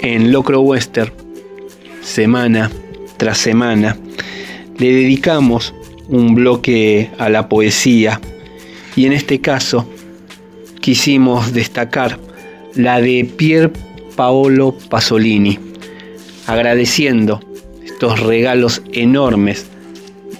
[0.00, 1.12] En Locro Western,
[2.02, 2.70] semana
[3.16, 3.96] tras semana,
[4.78, 5.74] le dedicamos
[6.08, 8.20] un bloque a la poesía
[8.96, 9.88] y en este caso
[10.80, 12.18] quisimos destacar
[12.74, 13.72] la de Pier
[14.16, 15.58] Paolo Pasolini,
[16.46, 17.40] agradeciendo
[17.84, 19.66] estos regalos enormes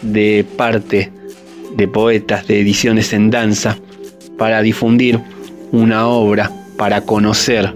[0.03, 1.13] de parte
[1.77, 3.79] de poetas de ediciones en danza
[4.37, 5.21] para difundir
[5.71, 7.75] una obra, para conocer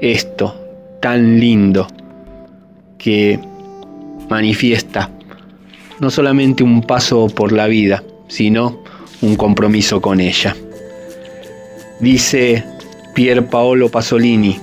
[0.00, 0.54] esto
[1.00, 1.86] tan lindo
[2.98, 3.38] que
[4.28, 5.10] manifiesta
[6.00, 8.82] no solamente un paso por la vida, sino
[9.20, 10.56] un compromiso con ella.
[12.00, 12.64] Dice
[13.14, 14.58] Pier Paolo Pasolini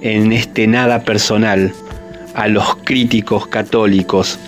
[0.00, 1.72] en este nada personal
[2.34, 4.38] a los críticos católicos.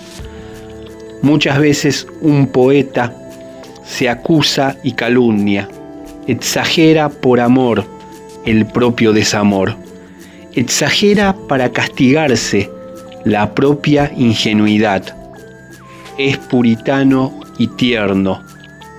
[1.23, 3.15] Muchas veces un poeta
[3.85, 5.69] se acusa y calumnia,
[6.27, 7.85] exagera por amor
[8.47, 9.77] el propio desamor,
[10.55, 12.71] exagera para castigarse
[13.25, 15.17] la propia ingenuidad.
[16.17, 18.43] Es puritano y tierno,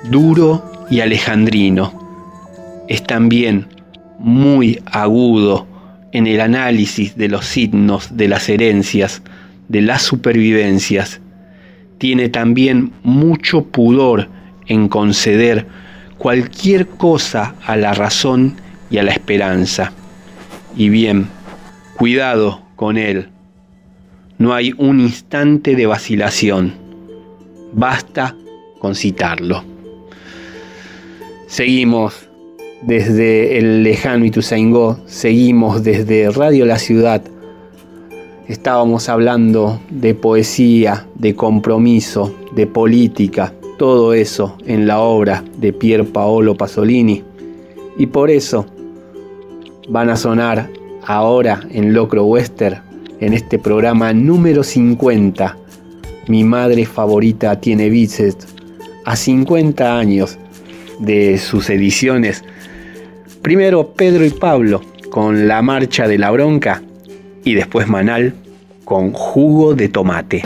[0.10, 1.94] duro y alejandrino.
[2.88, 3.68] Es también
[4.20, 5.71] muy agudo
[6.12, 9.22] en el análisis de los signos de las herencias,
[9.68, 11.22] de las supervivencias.
[11.98, 14.30] Tiene también mucho pudor
[14.68, 15.68] en conceder
[16.18, 18.56] cualquier cosa a la razón
[18.90, 19.94] y a la esperanza.
[20.76, 21.28] Y bien,
[21.98, 23.30] cuidado con él.
[24.38, 26.74] No hay un instante de vacilación.
[27.74, 28.36] Basta
[28.80, 29.64] con citarlo.
[31.48, 32.31] Seguimos
[32.82, 37.22] desde el lejano Ituzaingó, seguimos desde Radio La Ciudad,
[38.52, 46.06] Estábamos hablando de poesía, de compromiso, de política, todo eso en la obra de Pier
[46.06, 47.24] Paolo Pasolini.
[47.98, 48.66] Y por eso
[49.88, 50.70] van a sonar
[51.06, 52.82] ahora en Locro Western,
[53.22, 55.58] en este programa número 50.
[56.28, 58.48] Mi madre favorita tiene bíceps.
[59.06, 60.38] A 50 años
[61.00, 62.44] de sus ediciones.
[63.42, 66.82] Primero Pedro y Pablo con La Marcha de la Bronca
[67.44, 68.34] y después Manal
[68.86, 70.44] con Jugo de Tomate.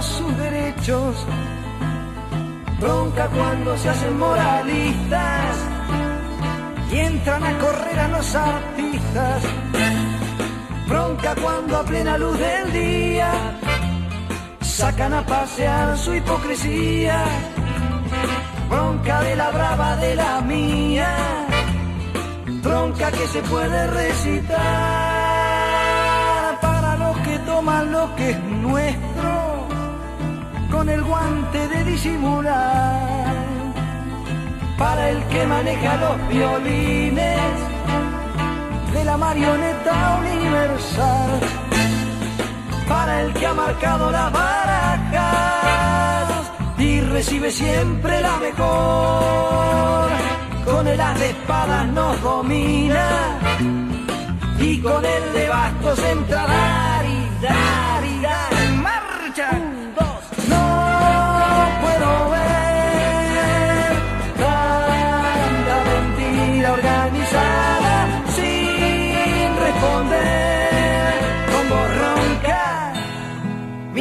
[0.00, 1.26] Sus derechos.
[2.80, 5.69] Bronca cuando se hacen moralistas
[6.92, 9.42] y entran a correr a los artistas.
[10.88, 13.32] Bronca cuando a plena luz del día
[14.60, 17.24] sacan a pasear su hipocresía.
[18.68, 21.46] Bronca de la brava de la mía.
[22.62, 24.58] Bronca que se puede recitar
[26.60, 29.68] para los que toman lo que es nuestro
[30.70, 33.39] con el guante de disimular
[34.80, 37.38] para el que maneja los violines
[38.94, 41.40] de la marioneta universal,
[42.88, 45.50] para el que ha marcado las barajas
[46.78, 50.08] y recibe siempre la mejor.
[50.64, 53.06] Con el as de espadas nos domina
[54.58, 57.89] y con el de bastos entra dar y dar y dar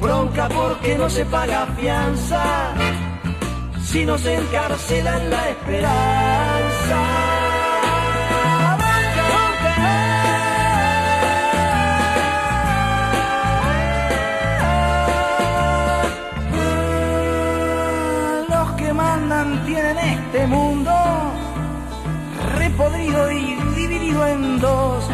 [0.00, 2.42] Bronca porque no se paga fianza,
[3.82, 7.00] si no se encarcela en la esperanza.
[18.48, 20.92] Los que mandan tienen este mundo
[22.56, 25.04] repodrido y dividido en dos.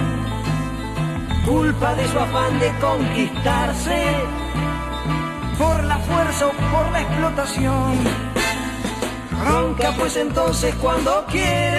[1.45, 4.46] Culpa de su afán de conquistarse
[5.59, 7.99] por la fuerza o por la explotación.
[9.45, 11.77] Ronca pues entonces cuando quieren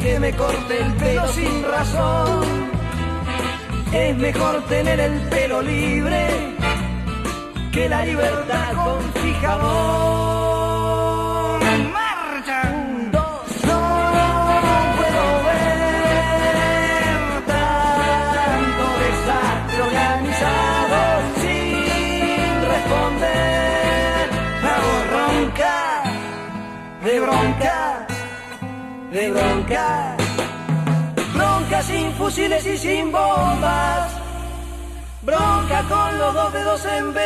[0.00, 2.44] que me corte el pelo sin razón.
[3.92, 6.54] Es mejor tener el pelo libre
[7.72, 10.37] que la libertad con fijador.
[27.20, 28.06] Bronca,
[29.10, 30.16] de bronca.
[31.34, 34.12] Bronca sin fusiles y sin bombas.
[35.22, 37.20] Bronca con los dos dedos en B.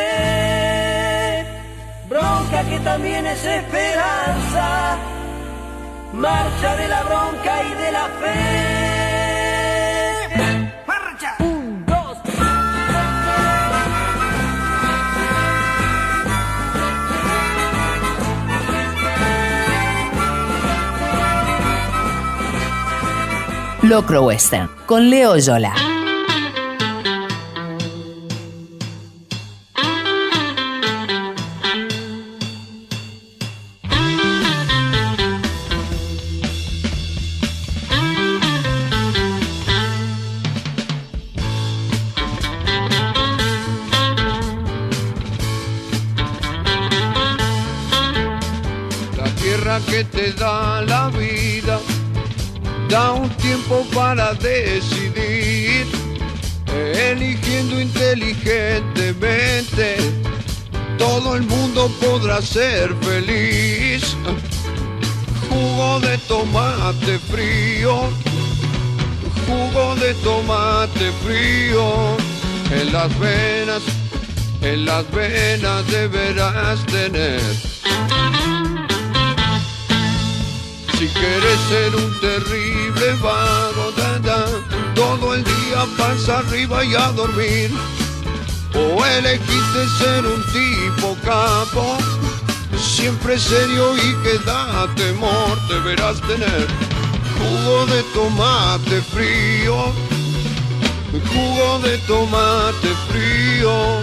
[2.09, 4.97] Bronca que también es esperanza.
[6.13, 8.92] Marcha de la bronca y de la fe.
[23.93, 25.92] Locro Western con Leo Yola.
[75.13, 77.41] Venas deberás tener.
[80.97, 83.93] Si quieres ser un terrible vago,
[84.95, 87.71] todo el día pasa arriba y a dormir.
[88.75, 91.97] O elegiste ser un tipo capo,
[92.77, 96.67] siempre serio y que da temor, deberás tener
[97.37, 99.93] jugo de tomate frío,
[101.11, 104.02] jugo de tomate frío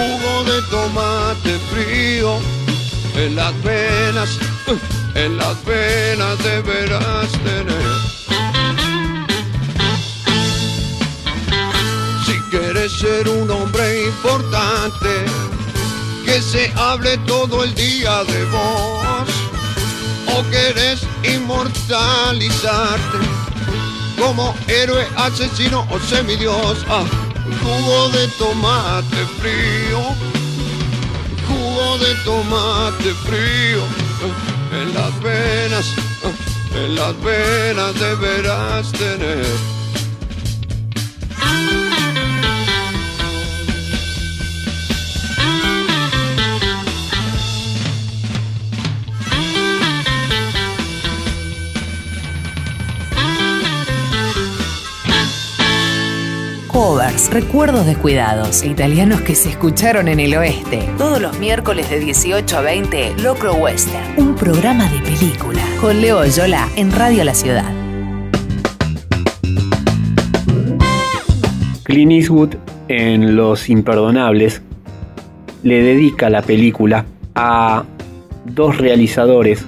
[0.00, 2.38] jugo de tomate frío
[3.16, 4.38] en las venas,
[5.14, 7.90] en las venas deberás tener.
[12.24, 15.08] Si quieres ser un hombre importante,
[16.24, 19.28] que se hable todo el día de vos,
[20.34, 23.18] o querés inmortalizarte
[24.18, 26.84] como héroe, asesino o semidios.
[26.88, 27.04] Ah,
[27.62, 30.00] jugo de tomate frío,
[31.46, 33.82] jugo de tomate frío,
[34.72, 35.94] en las venas,
[36.74, 39.80] en las venas deberás tener.
[56.80, 60.88] Covers, recuerdos descuidados, italianos que se escucharon en el oeste.
[60.96, 66.24] Todos los miércoles de 18 a 20, Locro Western, un programa de película, con Leo
[66.24, 67.70] Yola en Radio La Ciudad.
[71.82, 72.54] Clint Eastwood
[72.88, 74.62] en Los Imperdonables
[75.62, 77.04] le dedica la película
[77.34, 77.84] a
[78.46, 79.66] dos realizadores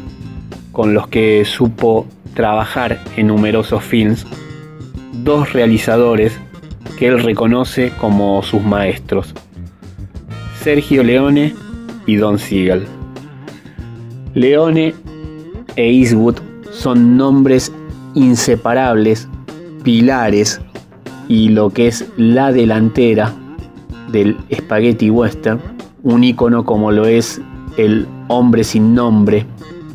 [0.73, 4.27] con los que supo trabajar en numerosos films,
[5.13, 6.41] dos realizadores
[7.03, 9.35] que él reconoce como sus maestros,
[10.61, 11.53] Sergio Leone
[12.07, 12.85] y Don Siegel.
[14.35, 14.95] Leone
[15.75, 16.37] e Eastwood
[16.71, 17.73] son nombres
[18.15, 19.27] inseparables,
[19.83, 20.61] pilares
[21.27, 23.35] y lo que es la delantera
[24.13, 25.61] del spaghetti western,
[26.05, 27.41] un icono como lo es
[27.79, 29.45] el hombre sin nombre,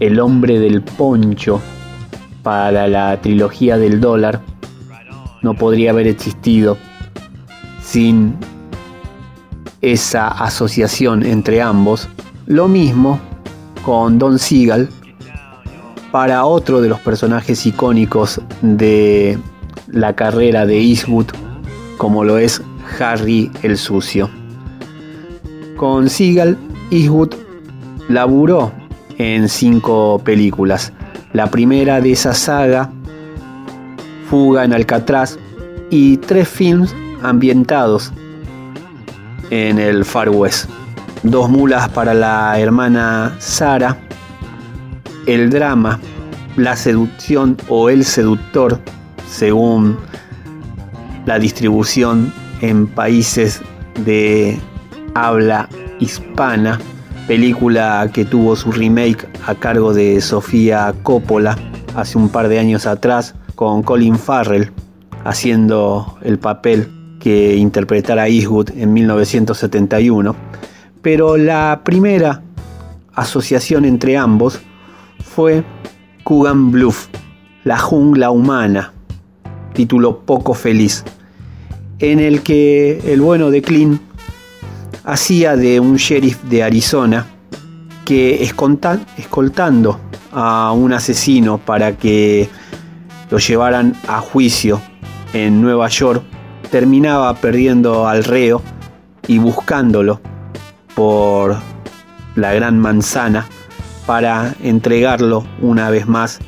[0.01, 1.61] el hombre del poncho
[2.43, 4.41] para la trilogía del dólar,
[5.41, 6.77] no podría haber existido
[7.87, 8.35] sin
[9.81, 12.09] esa asociación entre ambos.
[12.45, 13.19] Lo mismo
[13.83, 14.89] con Don Siegel
[16.11, 19.37] para otro de los personajes icónicos de
[19.87, 21.27] la carrera de Eastwood,
[21.97, 22.61] como lo es
[22.99, 24.29] Harry el Sucio.
[25.77, 26.57] Con Siegel,
[26.91, 27.35] Eastwood
[28.09, 28.71] laburó
[29.17, 30.91] en cinco películas.
[31.31, 32.91] La primera de esa saga,
[34.29, 35.39] Fuga en Alcatraz,
[35.89, 38.11] y tres films ambientados
[39.49, 40.69] en el Far West.
[41.23, 43.97] Dos mulas para la hermana Sara,
[45.25, 45.99] el drama,
[46.55, 48.79] la seducción o el seductor,
[49.29, 49.97] según
[51.25, 53.61] la distribución en países
[54.05, 54.59] de
[55.15, 55.67] habla
[55.99, 56.79] hispana,
[57.27, 61.57] película que tuvo su remake a cargo de Sofía Coppola
[61.95, 64.71] hace un par de años atrás con Colin Farrell
[65.25, 66.96] haciendo el papel
[67.27, 70.33] que interpretara Eastwood en 1971,
[71.01, 72.41] pero la primera
[73.13, 74.61] asociación entre ambos
[75.25, 75.65] fue
[76.23, 77.09] Kugan Bluff,
[77.65, 78.93] La jungla humana,
[79.73, 81.03] título poco feliz,
[81.99, 84.01] en el que el bueno de Clint
[85.03, 87.25] hacía de un sheriff de Arizona
[88.05, 89.99] que escoltando
[90.31, 92.47] a un asesino para que
[93.29, 94.81] lo llevaran a juicio
[95.33, 96.23] en Nueva York,
[96.69, 98.61] terminaba perdiendo al reo
[99.27, 100.21] y buscándolo
[100.95, 101.57] por
[102.35, 103.47] la gran manzana
[104.05, 106.39] para entregarlo una vez más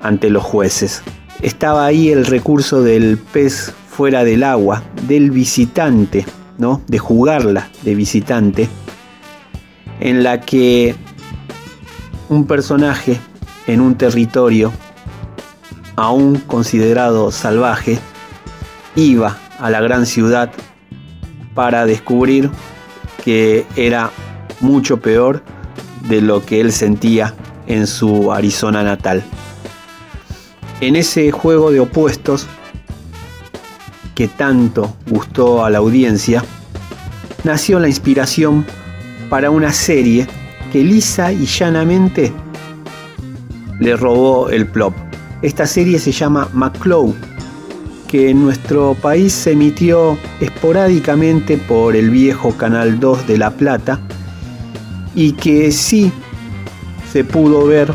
[0.00, 1.02] ante los jueces.
[1.42, 6.24] Estaba ahí el recurso del pez fuera del agua, del visitante,
[6.56, 6.82] ¿no?
[6.86, 8.68] De jugarla de visitante,
[10.00, 10.94] en la que
[12.28, 13.18] un personaje
[13.66, 14.72] en un territorio
[15.96, 17.98] aún considerado salvaje
[18.96, 20.50] iba a la gran ciudad
[21.54, 22.50] para descubrir
[23.24, 24.10] que era
[24.60, 25.42] mucho peor
[26.08, 27.34] de lo que él sentía
[27.66, 29.22] en su Arizona natal.
[30.80, 32.46] En ese juego de opuestos
[34.14, 36.44] que tanto gustó a la audiencia,
[37.44, 38.64] nació la inspiración
[39.28, 40.26] para una serie
[40.72, 42.32] que lisa y llanamente
[43.80, 44.94] le robó el plop.
[45.42, 47.14] Esta serie se llama McClow,
[48.08, 54.00] que en nuestro país se emitió esporádicamente por el viejo Canal 2 de La Plata
[55.14, 56.10] y que sí
[57.12, 57.92] se pudo ver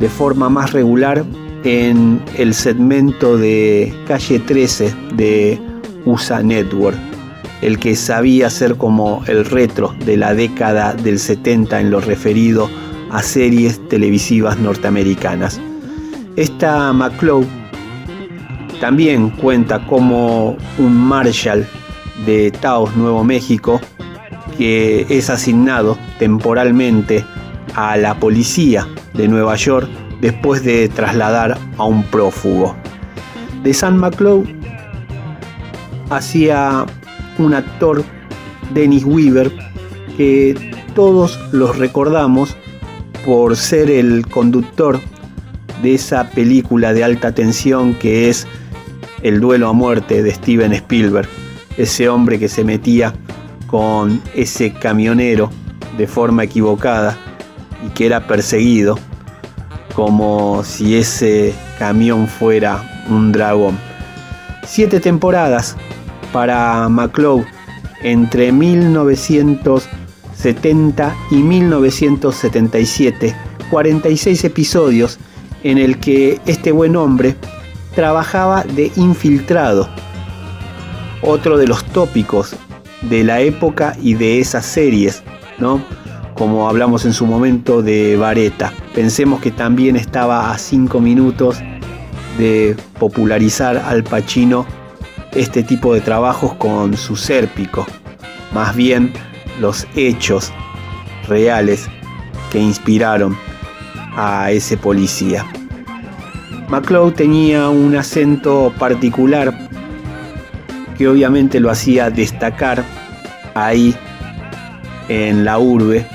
[0.00, 1.24] de forma más regular
[1.62, 5.60] en el segmento de calle 13 de
[6.04, 6.98] USA Network,
[7.62, 12.68] el que sabía ser como el retro de la década del 70 en lo referido
[13.10, 15.60] a series televisivas norteamericanas.
[16.36, 17.46] Esta McClough
[18.80, 21.66] también cuenta como un Marshall
[22.26, 23.80] de Taos, Nuevo México,
[24.56, 27.24] que es asignado temporalmente
[27.74, 29.88] a la policía de Nueva York
[30.20, 32.76] después de trasladar a un prófugo.
[33.62, 34.46] De San McClough
[36.10, 36.86] hacía
[37.38, 38.04] un actor,
[38.72, 39.52] Dennis Weaver,
[40.16, 42.56] que todos los recordamos
[43.24, 45.00] por ser el conductor
[45.82, 48.46] de esa película de alta tensión que es
[49.24, 51.28] El duelo a muerte de Steven Spielberg,
[51.76, 53.12] ese hombre que se metía
[53.66, 55.50] con ese camionero
[55.98, 57.18] de forma equivocada
[57.84, 58.96] y que era perseguido
[59.96, 63.76] como si ese camión fuera un dragón.
[64.64, 65.76] Siete temporadas
[66.32, 67.44] para McClough
[68.04, 69.88] entre 1900
[70.44, 73.34] 70 y 1977,
[73.70, 75.18] 46 episodios
[75.62, 77.34] en el que este buen hombre
[77.94, 79.88] trabajaba de infiltrado.
[81.22, 82.54] Otro de los tópicos
[83.02, 85.22] de la época y de esas series,
[85.58, 85.82] ¿no?
[86.34, 88.72] Como hablamos en su momento de Vareta.
[88.94, 91.58] Pensemos que también estaba a 5 minutos
[92.38, 94.66] de popularizar al Pacino
[95.32, 97.86] este tipo de trabajos con su Sérpico.
[98.52, 99.12] Más bien
[99.60, 100.52] los hechos
[101.28, 101.88] reales
[102.50, 103.36] que inspiraron
[104.16, 105.46] a ese policía.
[106.68, 109.52] McClough tenía un acento particular
[110.96, 112.84] que obviamente lo hacía destacar
[113.54, 113.94] ahí
[115.08, 116.06] en la urbe,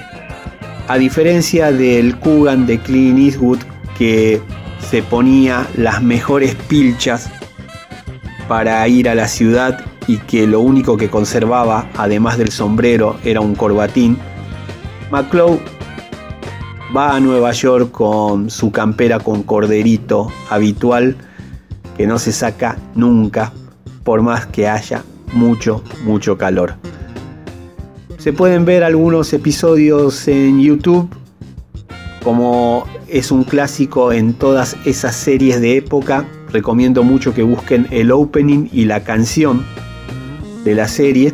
[0.88, 3.60] a diferencia del Coogan de Clint Eastwood
[3.98, 4.42] que
[4.90, 7.30] se ponía las mejores pilchas
[8.48, 13.42] para ir a la ciudad y que lo único que conservaba, además del sombrero, era
[13.42, 14.18] un corbatín,
[15.12, 15.60] McClough
[16.96, 21.16] va a Nueva York con su campera con corderito habitual
[21.96, 23.52] que no se saca nunca
[24.04, 26.76] por más que haya mucho, mucho calor.
[28.18, 31.10] Se pueden ver algunos episodios en YouTube,
[32.24, 38.12] como es un clásico en todas esas series de época, recomiendo mucho que busquen el
[38.12, 39.64] opening y la canción
[40.64, 41.34] de la serie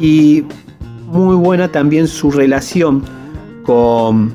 [0.00, 0.44] y
[1.06, 3.02] muy buena también su relación
[3.64, 4.34] con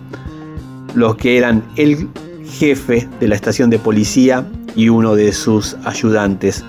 [0.93, 2.07] los que eran el
[2.45, 6.63] jefe de la estación de policía y uno de sus ayudantes,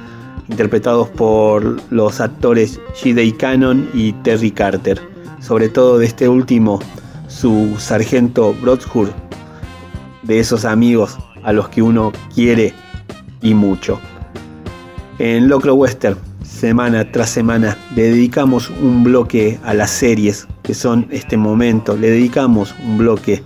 [0.48, 3.36] interpretados por los actores J.D.
[3.36, 5.00] Cannon y Terry Carter,
[5.40, 6.80] sobre todo de este último,
[7.28, 9.14] su sargento Broadhurst,
[10.22, 12.74] de esos amigos a los que uno quiere
[13.40, 13.98] y mucho.
[15.18, 16.16] En Locro Western
[16.62, 22.10] semana tras semana le dedicamos un bloque a las series que son este momento, le
[22.10, 23.42] dedicamos un bloque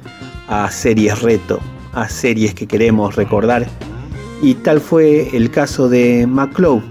[0.48, 1.60] a series reto,
[1.92, 3.66] a series que queremos recordar
[4.42, 6.82] y tal fue el caso de McClough,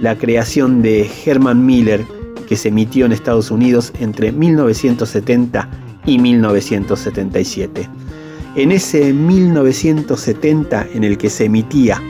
[0.00, 2.04] la creación de Herman Miller
[2.48, 5.68] que se emitió en Estados Unidos entre 1970
[6.04, 7.88] y 1977.
[8.56, 12.02] En ese 1970 en el que se emitía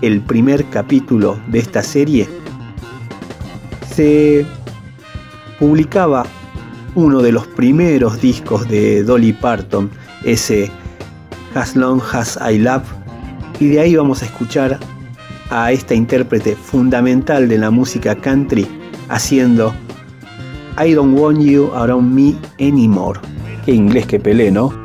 [0.00, 2.28] el primer capítulo de esta serie,
[3.94, 4.44] se
[5.60, 6.26] publicaba
[6.96, 9.90] uno de los primeros discos de Dolly Parton,
[10.24, 10.70] ese
[11.54, 12.84] As Long As I Love,
[13.60, 14.78] y de ahí vamos a escuchar
[15.50, 18.66] a esta intérprete fundamental de la música country
[19.08, 19.74] haciendo
[20.82, 23.20] I Don't Want You Around Me Anymore.
[23.66, 24.81] Qué inglés que pelé, ¿no?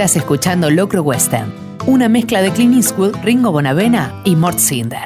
[0.00, 1.52] Estás escuchando Locro Western,
[1.86, 5.00] una mezcla de Clint Eastwood, Ringo Bonavena y Mort Cinder.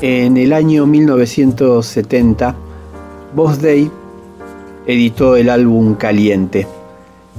[0.00, 2.56] En el año 1970,
[3.36, 3.88] Boss Day
[4.88, 6.66] editó el álbum Caliente.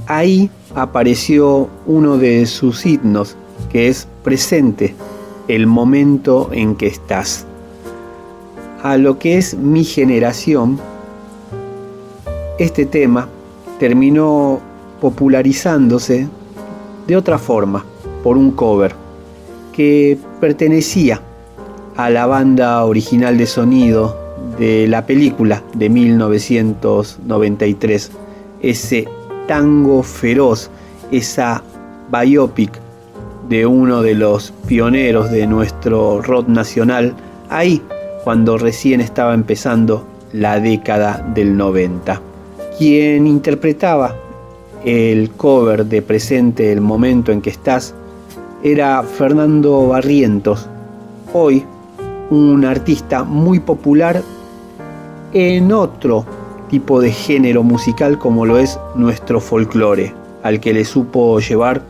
[0.06, 3.36] Ahí apareció uno de sus himnos,
[3.70, 4.94] que es Presente,
[5.46, 7.44] el momento en que estás.
[8.82, 10.80] A lo que es mi generación,
[12.58, 13.28] este tema
[13.80, 14.60] terminó
[15.00, 16.28] popularizándose
[17.06, 17.86] de otra forma,
[18.22, 18.94] por un cover,
[19.72, 21.22] que pertenecía
[21.96, 24.18] a la banda original de sonido
[24.58, 28.10] de la película de 1993,
[28.60, 29.08] ese
[29.48, 30.70] tango feroz,
[31.10, 31.62] esa
[32.12, 32.78] biopic
[33.48, 37.14] de uno de los pioneros de nuestro rock nacional,
[37.48, 37.80] ahí
[38.24, 40.04] cuando recién estaba empezando
[40.34, 42.20] la década del 90.
[42.80, 44.16] Quien interpretaba
[44.86, 47.94] el cover de Presente el momento en que estás
[48.62, 50.66] era Fernando Barrientos,
[51.34, 51.62] hoy
[52.30, 54.22] un artista muy popular
[55.34, 56.24] en otro
[56.70, 61.82] tipo de género musical como lo es nuestro folclore, al que le supo llevar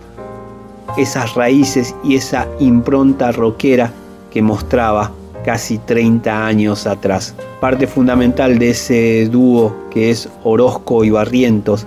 [0.99, 3.93] esas raíces y esa impronta rockera
[4.33, 5.13] que mostraba
[5.45, 7.35] casi 30 años atrás.
[7.61, 11.87] Parte fundamental de ese dúo que es Orozco y Barrientos,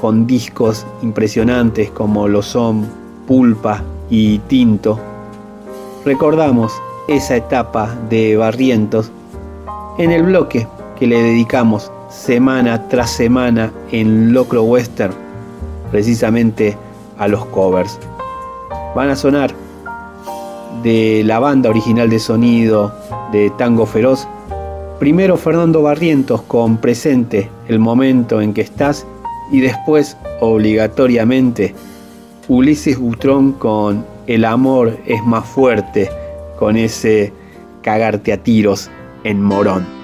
[0.00, 2.86] con discos impresionantes como lo son
[3.26, 4.98] Pulpa y Tinto.
[6.04, 6.72] Recordamos
[7.08, 9.10] esa etapa de Barrientos
[9.98, 10.66] en el bloque
[10.98, 15.14] que le dedicamos semana tras semana en Locro Western,
[15.90, 16.76] precisamente
[17.18, 17.98] a los covers.
[18.94, 19.63] Van a sonar
[20.84, 22.94] de la banda original de sonido
[23.32, 24.28] de Tango Feroz,
[25.00, 29.06] primero Fernando Barrientos con Presente, el momento en que estás,
[29.50, 31.74] y después, obligatoriamente,
[32.48, 36.10] Ulises Butrón con El amor es más fuerte,
[36.58, 37.32] con ese
[37.82, 38.90] cagarte a tiros
[39.24, 40.03] en Morón.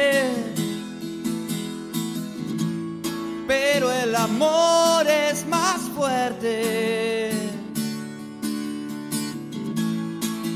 [3.51, 7.31] Pero el amor es más fuerte.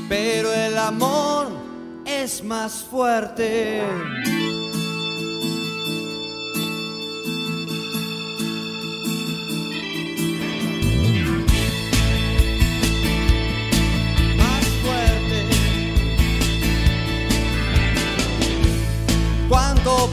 [0.08, 1.48] Pero el amor
[2.06, 3.82] es más fuerte.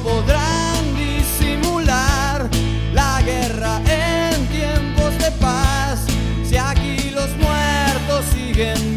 [0.03, 0.42] podrán
[8.55, 8.92] muertos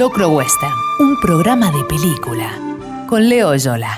[0.00, 2.48] Locro Western, un programa de película.
[3.06, 3.94] Con Leo Yola.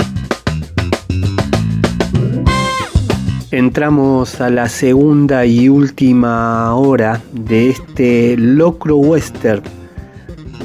[3.52, 9.62] Entramos a la segunda y última hora de este Locro Western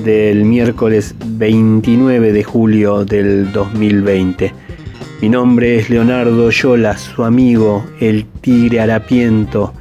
[0.03, 4.51] del miércoles 29 de julio del 2020.
[5.21, 9.71] Mi nombre es Leonardo Yola, su amigo, el tigre harapiento,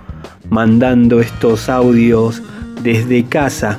[0.50, 2.42] mandando estos audios
[2.82, 3.78] desde casa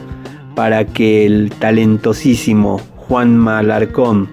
[0.57, 4.27] para que el talentosísimo Juan Malarcón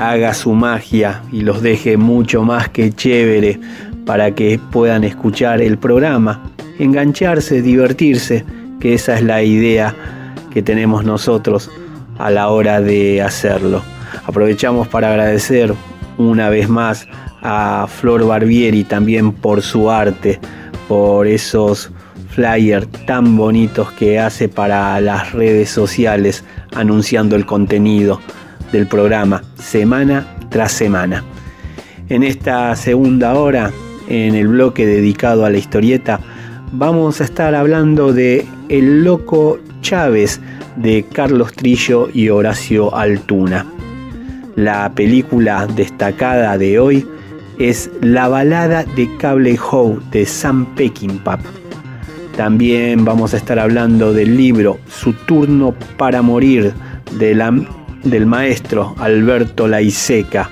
[0.00, 3.60] haga su magia y los deje mucho más que chévere
[4.04, 6.42] para que puedan escuchar el programa,
[6.80, 8.44] engancharse, divertirse,
[8.80, 9.94] que esa es la idea
[10.52, 11.70] que tenemos nosotros
[12.18, 13.80] a la hora de hacerlo.
[14.26, 15.72] Aprovechamos para agradecer
[16.18, 17.06] una vez más
[17.42, 20.40] a Flor Barbieri también por su arte,
[20.88, 21.92] por esos
[22.34, 28.20] flyers tan bonitos que hace para las redes sociales anunciando el contenido
[28.72, 31.24] del programa semana tras semana.
[32.08, 33.70] En esta segunda hora,
[34.08, 36.20] en el bloque dedicado a la historieta,
[36.72, 40.40] vamos a estar hablando de El Loco Chávez
[40.76, 43.64] de Carlos Trillo y Horacio Altuna.
[44.56, 47.06] La película destacada de hoy
[47.58, 51.38] es La balada de Cable Howe de Sam Peckinpah.
[52.36, 56.72] También vamos a estar hablando del libro Su turno para morir
[57.12, 60.50] del maestro Alberto Laiseca,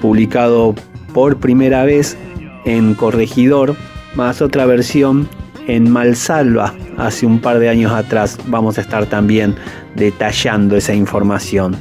[0.00, 0.74] publicado
[1.12, 2.16] por primera vez
[2.64, 3.76] en Corregidor,
[4.14, 5.28] más otra versión
[5.66, 8.38] en Malsalva hace un par de años atrás.
[8.46, 9.54] Vamos a estar también
[9.96, 11.76] detallando esa información.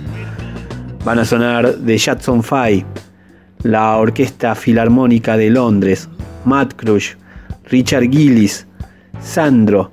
[1.05, 2.85] Van a sonar de Jackson Five,
[3.63, 6.09] la Orquesta Filarmónica de Londres,
[6.43, 7.13] Matt Crush,
[7.65, 8.67] Richard Gillis,
[9.21, 9.91] Sandro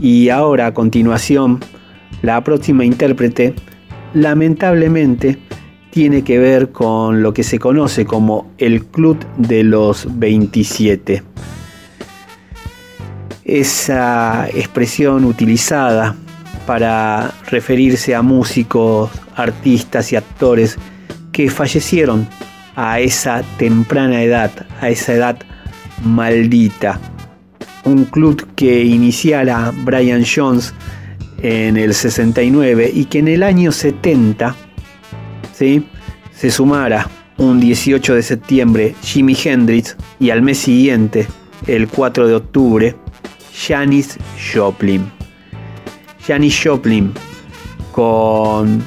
[0.00, 1.60] y ahora a continuación
[2.22, 3.54] la próxima intérprete
[4.14, 5.38] lamentablemente
[5.90, 11.22] tiene que ver con lo que se conoce como el Club de los 27.
[13.44, 16.14] Esa expresión utilizada
[16.66, 20.78] para referirse a músicos, artistas y actores
[21.32, 22.28] que fallecieron
[22.76, 25.38] a esa temprana edad, a esa edad
[26.04, 27.00] maldita.
[27.84, 30.74] Un club que iniciara Brian Jones
[31.42, 34.54] en el 69 y que en el año 70
[35.54, 35.86] ¿sí?
[36.34, 37.08] se sumara
[37.38, 41.26] un 18 de septiembre Jimi Hendrix y al mes siguiente,
[41.66, 42.96] el 4 de octubre,
[43.66, 44.18] Janis
[44.52, 45.10] Joplin.
[46.26, 47.12] Janis Joplin
[47.92, 48.82] con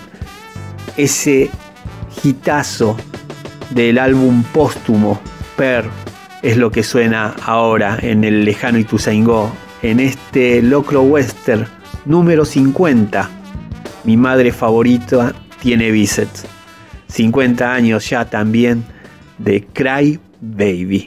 [0.95, 1.49] ese
[2.23, 2.95] hitazo
[3.71, 5.19] del álbum póstumo
[5.55, 6.02] Per
[6.43, 11.65] es lo que suena ahora en el lejano Ituzaingó, en este locro western
[12.05, 13.29] número 50.
[14.03, 16.45] Mi madre favorita tiene bíceps.
[17.07, 18.83] 50 años ya también
[19.37, 21.05] de Cry Baby.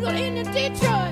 [0.00, 0.82] children in the ditches.
[0.82, 1.03] Oh.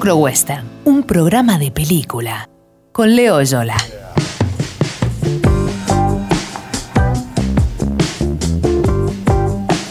[0.00, 2.48] Locro Western, un programa de película.
[2.90, 3.76] Con Leo Yola.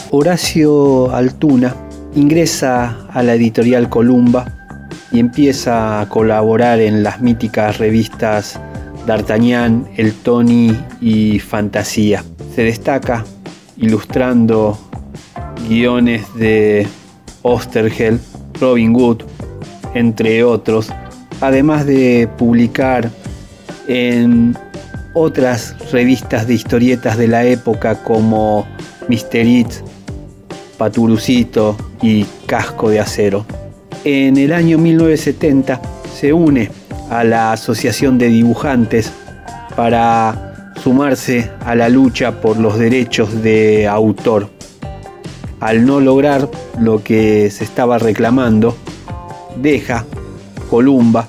[0.10, 1.76] Horacio Altuna
[2.16, 4.48] ingresa a la editorial Columba
[5.12, 8.60] y empieza a colaborar en las míticas revistas
[9.06, 12.24] D'Artagnan, El Tony y Fantasía.
[12.56, 13.26] Se destaca
[13.78, 14.76] ilustrando
[15.68, 16.88] guiones de
[17.44, 18.20] Ostergel,
[18.60, 19.22] Robin Hood,
[19.94, 20.90] entre otros,
[21.42, 23.10] además de publicar
[23.88, 24.58] en
[25.14, 28.68] otras revistas de historietas de la época como
[29.08, 29.38] Mr.
[29.38, 29.84] Eats,
[30.78, 33.46] Paturucito y Casco de Acero.
[34.04, 35.82] En el año 1970
[36.16, 36.72] se une
[37.10, 39.12] a la Asociación de Dibujantes
[39.76, 44.50] para sumarse a la lucha por los derechos de autor.
[45.60, 46.50] Al no lograr
[46.80, 48.78] lo que se estaba reclamando,
[49.58, 50.06] deja
[50.70, 51.28] Columba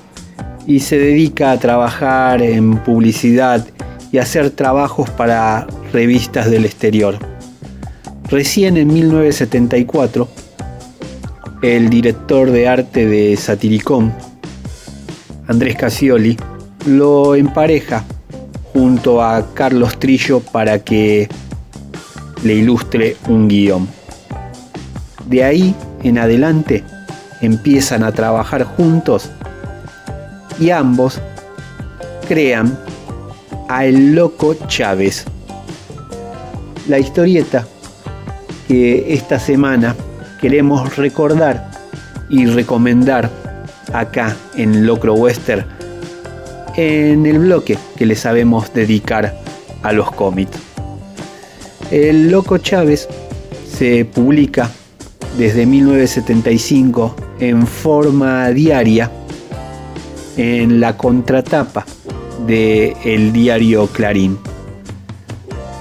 [0.67, 3.65] y se dedica a trabajar en publicidad
[4.11, 7.17] y hacer trabajos para revistas del exterior.
[8.29, 10.27] Recién en 1974,
[11.61, 14.13] el director de arte de Satiricón,
[15.47, 16.37] Andrés Casioli,
[16.85, 18.03] lo empareja
[18.73, 21.27] junto a Carlos Trillo para que
[22.43, 23.87] le ilustre un guion.
[25.27, 26.83] De ahí en adelante
[27.41, 29.29] empiezan a trabajar juntos
[30.59, 31.19] y ambos
[32.27, 32.77] crean
[33.67, 35.25] a El Loco Chávez.
[36.87, 37.65] La historieta
[38.67, 39.95] que esta semana
[40.39, 41.71] queremos recordar
[42.29, 43.29] y recomendar
[43.93, 45.65] acá en Locro Western
[46.75, 49.35] en el bloque que le sabemos dedicar
[49.83, 50.57] a los cómics.
[51.91, 53.09] El Loco Chávez
[53.69, 54.71] se publica
[55.37, 59.11] desde 1975 en forma diaria
[60.37, 61.85] en la contratapa
[62.45, 62.95] de
[63.33, 64.37] diario Clarín.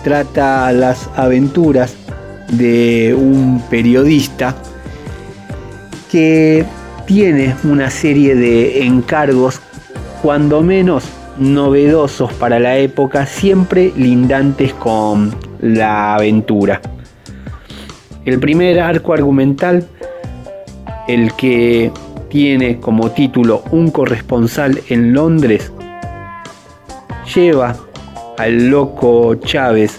[0.04, 1.94] Trata las aventuras
[2.48, 4.56] de un periodista
[6.10, 6.64] que
[7.06, 9.60] tiene una serie de encargos
[10.22, 11.04] cuando menos
[11.38, 16.80] novedosos para la época, siempre lindantes con la aventura.
[18.24, 19.86] El primer arco argumental,
[21.08, 21.90] el que
[22.28, 25.72] tiene como título Un corresponsal en Londres,
[27.34, 27.76] lleva
[28.36, 29.98] al loco Chávez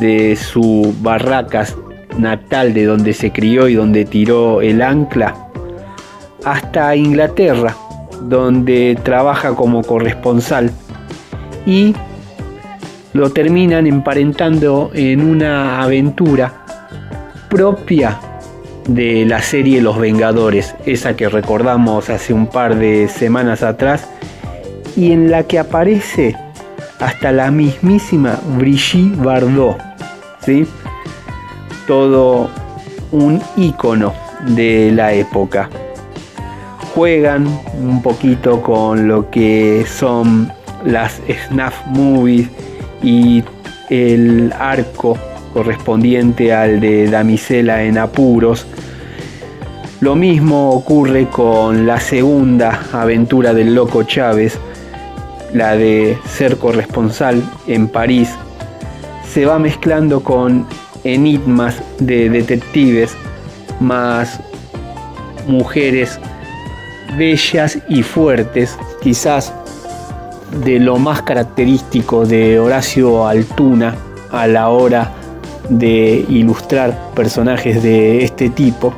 [0.00, 1.76] de su barracas
[2.18, 5.34] natal de donde se crió y donde tiró el ancla
[6.44, 7.76] hasta Inglaterra,
[8.22, 10.70] donde trabaja como corresponsal
[11.66, 11.94] y
[13.12, 16.63] lo terminan emparentando en una aventura
[17.54, 18.18] propia
[18.88, 24.08] de la serie Los Vengadores, esa que recordamos hace un par de semanas atrás
[24.96, 26.34] y en la que aparece
[26.98, 29.78] hasta la mismísima Brigitte Bardot,
[30.44, 30.66] ¿sí?
[31.86, 32.50] Todo
[33.12, 34.12] un ícono
[34.48, 35.70] de la época.
[36.92, 37.46] Juegan
[37.78, 40.52] un poquito con lo que son
[40.84, 42.48] las snuff movies
[43.00, 43.44] y
[43.90, 45.16] el arco
[45.54, 48.66] correspondiente al de Damisela en apuros.
[50.00, 54.58] Lo mismo ocurre con la segunda aventura del loco Chávez,
[55.54, 58.28] la de ser corresponsal en París.
[59.32, 60.66] Se va mezclando con
[61.04, 63.16] enigmas de detectives,
[63.80, 64.40] más
[65.46, 66.18] mujeres
[67.16, 69.52] bellas y fuertes, quizás
[70.64, 73.94] de lo más característico de Horacio Altuna
[74.30, 75.12] a la hora
[75.68, 78.94] de ilustrar personajes de este tipo.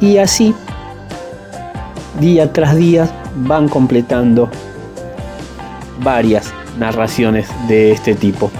[0.00, 0.54] Y así,
[2.20, 4.50] día tras día, van completando
[6.02, 8.50] varias narraciones de este tipo.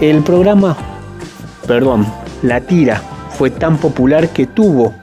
[0.00, 0.76] El programa,
[1.66, 2.06] perdón,
[2.42, 4.94] la tira fue tan popular que tuvo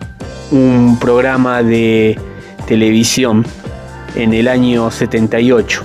[0.51, 2.19] un programa de
[2.67, 3.45] televisión
[4.15, 5.83] en el año 78,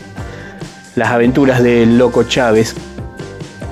[0.94, 2.74] Las aventuras del Loco Chávez,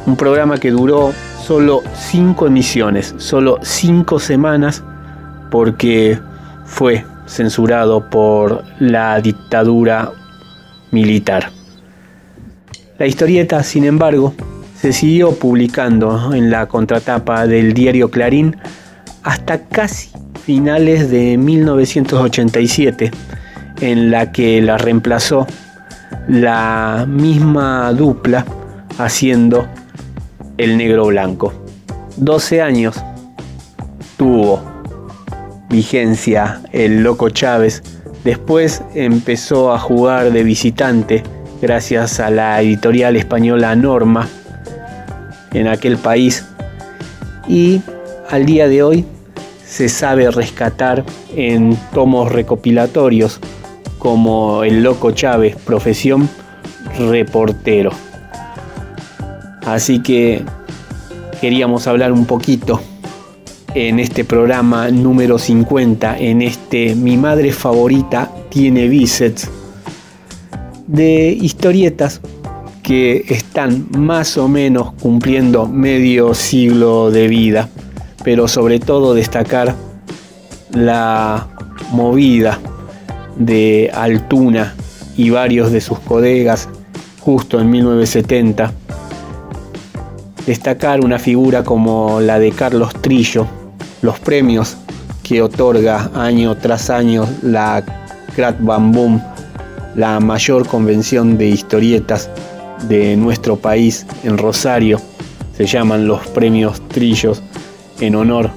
[0.07, 1.13] un programa que duró
[1.43, 4.83] solo cinco emisiones, solo cinco semanas,
[5.51, 6.19] porque
[6.65, 10.13] fue censurado por la dictadura
[10.93, 11.51] militar.
[12.99, 14.33] La historieta, sin embargo,
[14.81, 18.57] se siguió publicando en la contratapa del diario Clarín
[19.23, 20.11] hasta casi
[20.45, 23.11] finales de 1987,
[23.81, 25.47] en la que la reemplazó
[26.29, 28.47] la misma dupla
[28.99, 29.67] haciendo
[30.59, 31.53] el negro blanco.
[32.17, 32.97] 12 años
[34.17, 34.63] tuvo
[35.69, 37.83] vigencia el loco Chávez.
[38.25, 41.23] Después empezó a jugar de visitante
[41.61, 44.29] gracias a la editorial española Norma
[45.53, 46.45] en aquel país
[47.49, 47.81] y
[48.29, 49.05] al día de hoy
[49.65, 51.05] se sabe rescatar
[51.35, 53.41] en tomos recopilatorios
[53.99, 56.29] como El Loco Chávez, profesión
[56.99, 57.91] reportero.
[59.67, 60.45] Así que
[61.41, 62.81] queríamos hablar un poquito
[63.75, 69.51] en este programa número 50, en este Mi madre favorita tiene bíceps,
[70.87, 72.21] de historietas
[72.85, 77.69] que están más o menos cumpliendo medio siglo de vida,
[78.23, 79.75] pero sobre todo destacar
[80.71, 81.49] la
[81.91, 82.61] movida
[83.37, 84.77] de Altuna
[85.17, 86.69] y varios de sus colegas
[87.19, 88.86] justo en 1970.
[90.47, 93.47] Destacar una figura como la de Carlos Trillo,
[94.03, 94.77] los premios
[95.25, 97.85] que otorga año tras año la
[98.37, 99.21] Crat Bam
[99.97, 102.31] la mayor convención de historietas
[102.89, 105.01] de nuestro país en Rosario.
[105.57, 107.43] Se llaman los premios Trillos
[107.99, 108.51] en honor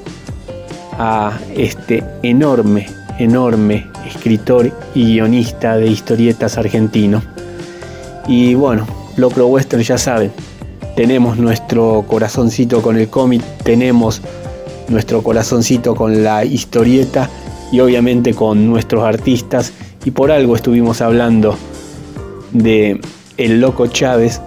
[1.00, 2.86] a este enorme,
[3.18, 7.24] enorme escritor y guionista de historietas argentino.
[8.28, 8.86] Y bueno,
[9.16, 10.32] Locro Western ya saben,
[11.00, 14.22] tenemos nuestro corazoncito con el cómic, tenemos
[14.90, 17.30] nuestro corazoncito con la historieta
[17.72, 19.72] y obviamente con nuestros artistas.
[20.04, 21.56] Y por algo estuvimos hablando
[22.52, 23.00] de
[23.38, 24.42] El Loco Chávez,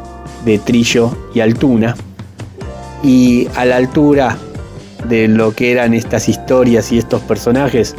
[0.44, 1.96] de Trillo y Altuna.
[3.02, 4.36] Y a la altura
[5.08, 7.94] de lo que eran estas historias y estos personajes,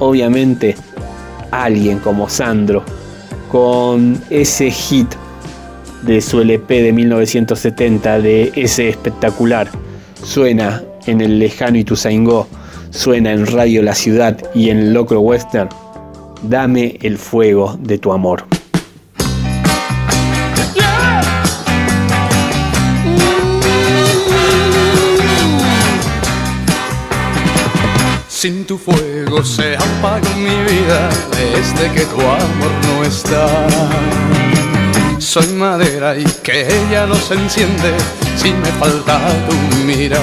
[0.00, 0.74] obviamente
[1.52, 2.82] alguien como Sandro,
[3.48, 5.06] con ese hit
[6.02, 9.68] de su LP de 1970, de ese espectacular,
[10.22, 12.48] suena en el lejano Ituzaingó,
[12.90, 15.68] suena en Radio La Ciudad y en Locro Western,
[16.42, 18.44] dame el fuego de tu amor.
[28.28, 34.51] Sin tu fuego se apaga mi vida desde que tu amor no está.
[35.32, 37.94] Soy madera y que ella no se enciende
[38.36, 39.18] si me falta
[39.48, 40.20] tu mirar.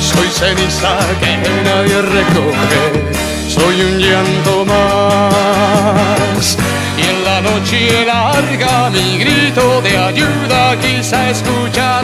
[0.00, 3.12] Soy ceniza que nadie recoge,
[3.46, 6.56] soy un llanto más.
[6.96, 12.00] Y en la noche larga mi grito de ayuda quizá escucharás.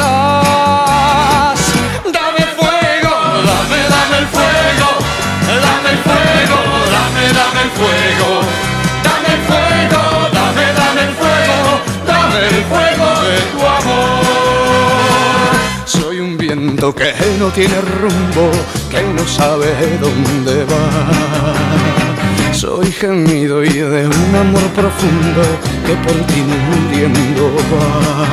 [2.12, 3.14] Dame fuego,
[3.48, 4.88] dame, dame el fuego,
[5.64, 6.59] dame el fuego,
[6.93, 8.36] dame, dame el fuego,
[12.43, 14.25] el fuego de tu amor.
[15.85, 18.51] Soy un viento que no tiene rumbo,
[18.91, 22.53] que no sabe dónde va.
[22.53, 25.43] Soy gemido y de un amor profundo
[25.87, 28.27] que por ti muriendo va.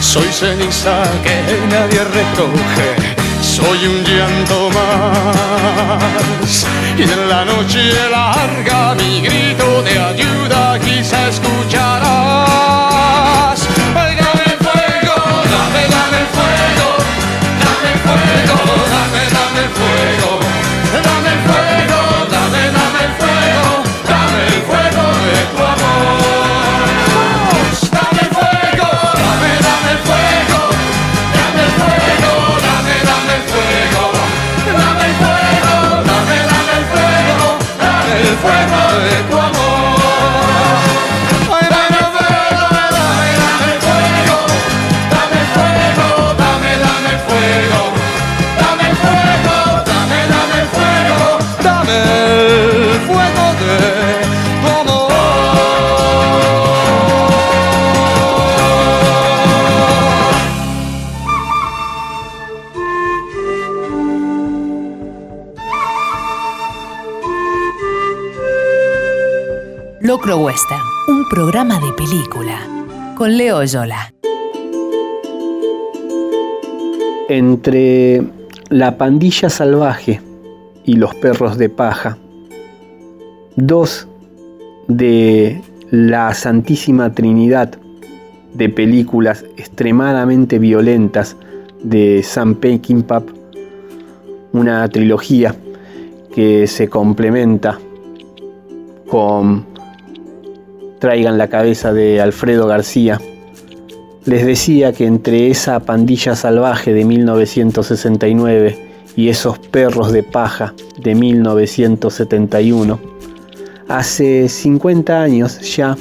[0.00, 1.36] Soy ceniza que
[1.70, 3.23] nadie recoge,
[3.64, 6.66] soy un llanto más.
[6.98, 11.98] Y en la noche larga mi grito de ayuda quizá escucharás.
[13.94, 15.16] Dame el fuego,
[15.54, 16.88] dame, dame el fuego,
[17.64, 18.56] dame el fuego,
[18.94, 20.33] dame, dame el fuego,
[38.44, 39.33] fuego de
[70.36, 72.58] Western, un programa de película.
[73.16, 74.12] Con Leo Yola.
[77.28, 78.22] Entre
[78.68, 80.20] la pandilla salvaje
[80.84, 82.18] y los perros de paja,
[83.56, 84.08] dos
[84.88, 87.78] de la Santísima Trinidad
[88.54, 91.36] de películas extremadamente violentas
[91.82, 93.22] de Sam Peckinpah,
[94.52, 95.54] una trilogía
[96.34, 97.78] que se complementa
[99.08, 99.73] con
[101.04, 103.20] Traigan la cabeza de Alfredo García.
[104.24, 108.78] Les decía que entre esa pandilla salvaje de 1969
[109.14, 110.72] y esos perros de paja
[111.02, 112.98] de 1971,
[113.86, 115.94] hace 50 años ya,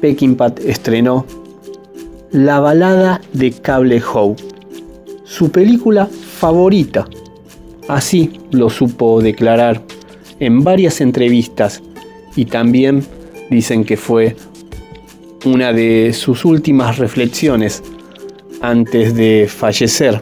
[0.00, 1.26] Peckinpah estrenó
[2.32, 4.36] La balada de Cable Howe,
[5.24, 7.06] su película favorita.
[7.88, 9.82] Así lo supo declarar
[10.38, 11.82] en varias entrevistas
[12.34, 13.04] y también
[13.50, 14.34] dicen que fue
[15.44, 17.82] una de sus últimas reflexiones
[18.60, 20.20] antes de fallecer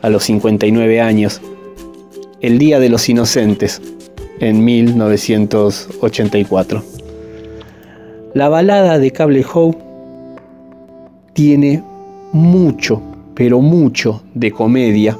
[0.00, 1.40] a los 59 años,
[2.40, 3.80] el Día de los Inocentes,
[4.40, 6.82] en 1984.
[8.34, 9.76] La balada de Cable Howe
[11.34, 11.84] tiene
[12.32, 13.02] mucho,
[13.34, 15.18] pero mucho de comedia,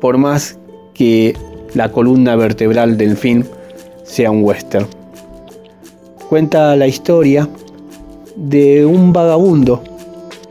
[0.00, 0.58] por más
[0.94, 1.36] que
[1.74, 3.44] la columna vertebral del film
[4.04, 4.99] sea un western.
[6.30, 7.48] Cuenta la historia
[8.36, 9.82] de un vagabundo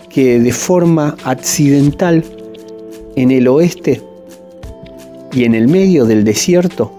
[0.09, 2.21] que de forma accidental
[3.15, 4.01] en el oeste
[5.31, 6.91] y en el medio del desierto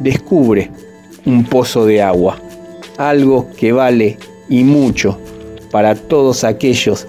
[0.00, 0.72] descubre
[1.24, 2.40] un pozo de agua,
[2.96, 4.18] algo que vale
[4.48, 5.16] y mucho
[5.70, 7.06] para todos aquellos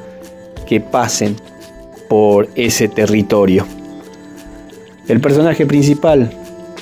[0.67, 1.35] que pasen
[2.07, 3.65] por ese territorio.
[5.07, 6.31] El personaje principal,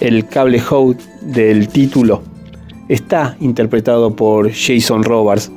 [0.02, 2.36] el cable Howe del título,
[2.88, 5.52] está interpretado por Jason Robards,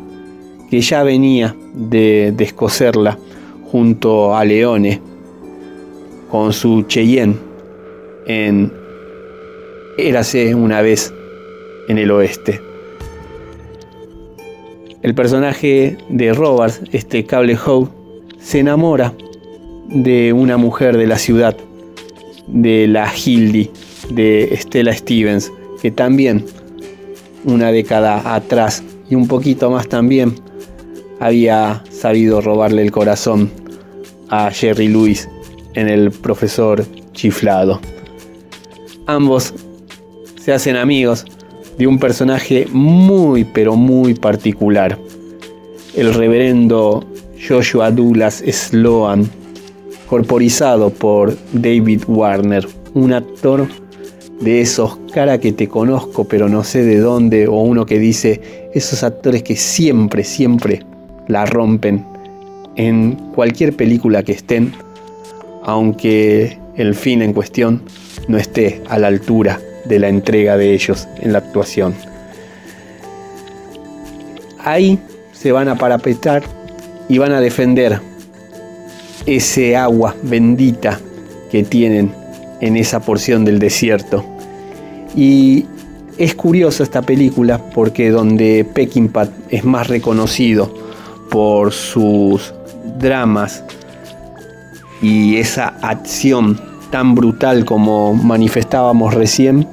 [0.70, 3.18] que ya venía de descoserla
[3.70, 5.00] junto a Leone
[6.30, 7.36] con su Cheyenne
[8.26, 8.72] en
[9.98, 11.12] Érase una vez
[11.88, 12.60] en el oeste.
[15.02, 17.88] El personaje de Robards, este cable Howe,
[18.38, 19.12] se enamora
[19.88, 21.56] de una mujer de la ciudad,
[22.46, 23.70] de la Hildy,
[24.10, 25.52] de Stella Stevens,
[25.82, 26.44] que también
[27.44, 30.34] una década atrás y un poquito más también
[31.18, 33.50] había sabido robarle el corazón
[34.28, 35.28] a Jerry Lewis
[35.74, 37.80] en el profesor chiflado.
[39.06, 39.52] Ambos
[40.40, 41.24] se hacen amigos
[41.78, 44.98] de un personaje muy pero muy particular,
[45.94, 47.04] el reverendo
[47.48, 49.28] Joshua Douglas Sloan,
[50.08, 53.66] corporizado por David Warner, un actor
[54.40, 58.70] de esos cara que te conozco pero no sé de dónde, o uno que dice
[58.74, 60.84] esos actores que siempre, siempre
[61.28, 62.04] la rompen
[62.76, 64.72] en cualquier película que estén,
[65.62, 67.82] aunque el fin en cuestión
[68.28, 71.94] no esté a la altura de la entrega de ellos en la actuación.
[74.58, 74.98] Ahí
[75.32, 76.42] se van a parapetar
[77.08, 78.00] y van a defender
[79.26, 81.00] ese agua bendita
[81.50, 82.12] que tienen
[82.60, 84.24] en esa porción del desierto.
[85.16, 85.66] Y
[86.18, 90.72] es curiosa esta película porque donde Peckinpah es más reconocido
[91.30, 92.52] por sus
[92.98, 93.64] dramas
[95.00, 96.60] y esa acción
[96.90, 99.66] tan brutal como manifestábamos recién,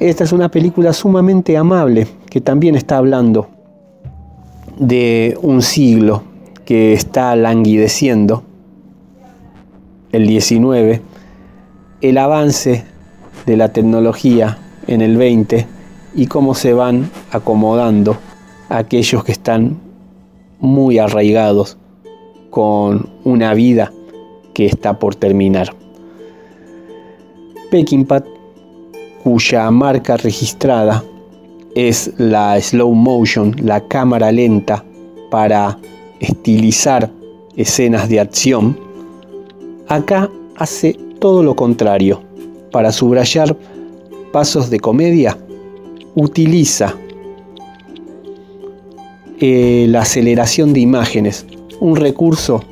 [0.00, 3.48] esta es una película sumamente amable que también está hablando
[4.78, 6.24] de un siglo
[6.64, 8.42] que está languideciendo,
[10.10, 11.02] el 19,
[12.00, 12.84] el avance
[13.46, 15.66] de la tecnología en el 20
[16.14, 18.16] y cómo se van acomodando
[18.68, 19.78] aquellos que están
[20.60, 21.76] muy arraigados
[22.50, 23.92] con una vida
[24.54, 25.74] que está por terminar.
[27.70, 28.22] Peckinpah,
[29.24, 31.02] cuya marca registrada
[31.74, 34.84] es la slow motion, la cámara lenta
[35.30, 35.78] para
[36.20, 37.10] estilizar
[37.56, 38.78] escenas de acción,
[39.88, 42.22] acá hace todo lo contrario.
[42.72, 43.56] Para subrayar
[44.32, 45.38] pasos de comedia,
[46.14, 46.96] utiliza
[49.38, 51.46] eh, la aceleración de imágenes,
[51.80, 52.64] un recurso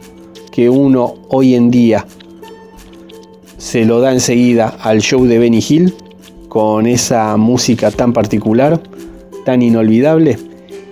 [0.50, 2.06] que uno hoy en día
[3.58, 5.94] se lo da enseguida al show de Benny Hill
[6.48, 8.80] con esa música tan particular,
[9.44, 10.38] tan inolvidable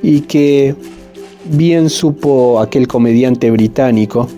[0.03, 0.75] y que
[1.45, 4.29] bien supo aquel comediante británico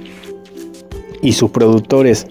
[1.22, 2.26] y sus productores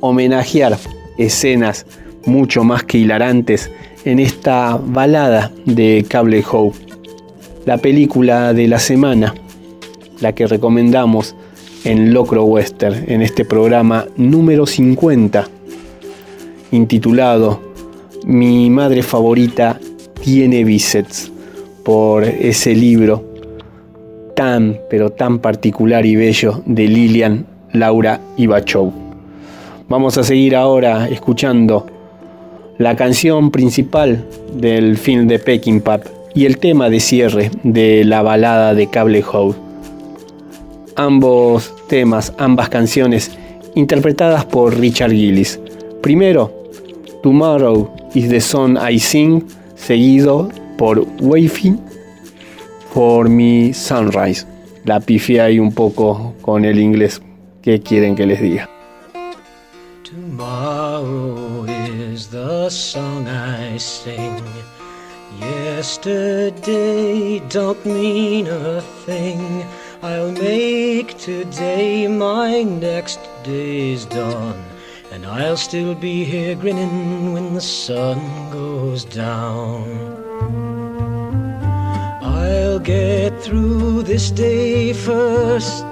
[0.00, 0.78] homenajear
[1.18, 1.86] escenas
[2.24, 3.70] mucho más que hilarantes
[4.04, 6.78] en esta balada de Cable Hope.
[7.66, 9.34] La película de la semana,
[10.20, 11.34] la que recomendamos
[11.84, 15.48] en Locro Western, en este programa número 50,
[16.72, 17.60] intitulado
[18.24, 19.78] Mi madre favorita
[20.22, 21.32] tiene bíceps,
[21.88, 23.24] por ese libro
[24.36, 29.07] tan, pero tan particular y bello de Lilian Laura Ibachov.
[29.88, 31.86] Vamos a seguir ahora escuchando
[32.76, 36.02] la canción principal del film de Peking Pop
[36.34, 39.56] y el tema de cierre de la balada de Cable House.
[40.94, 43.30] Ambos temas, ambas canciones
[43.76, 45.58] interpretadas por Richard Gillis.
[46.02, 46.52] Primero,
[47.22, 49.42] Tomorrow is the Song I Sing,
[49.74, 51.80] seguido por Waving
[52.92, 54.46] for Me Sunrise.
[54.84, 57.22] La pifié ahí un poco con el inglés.
[57.62, 58.68] ¿Qué quieren que les diga?
[60.08, 64.42] Tomorrow is the song I sing.
[65.38, 66.60] Yesterday
[67.50, 69.66] don't mean a thing.
[70.00, 74.64] I'll make today my next day's dawn.
[75.12, 78.18] And I'll still be here grinning when the sun
[78.50, 79.84] goes down.
[82.22, 85.84] I'll get through this day first.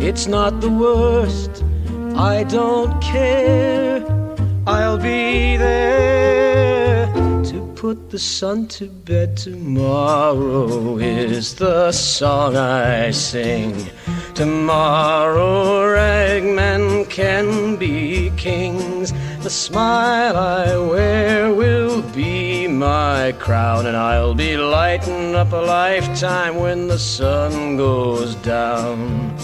[0.00, 1.64] It's not the worst.
[2.16, 4.04] I don't care.
[4.66, 7.06] I'll be there
[7.44, 10.98] to put the sun to bed tomorrow.
[10.98, 13.90] Is the song I sing.
[14.34, 19.12] Tomorrow, ragmen can be kings.
[19.42, 26.56] The smile I wear will be my crown, and I'll be lighting up a lifetime
[26.56, 29.36] when the sun goes down.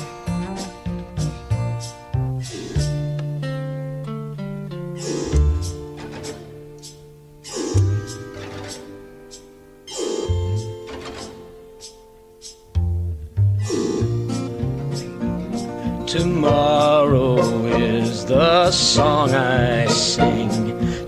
[16.16, 20.48] Tomorrow is the song I sing.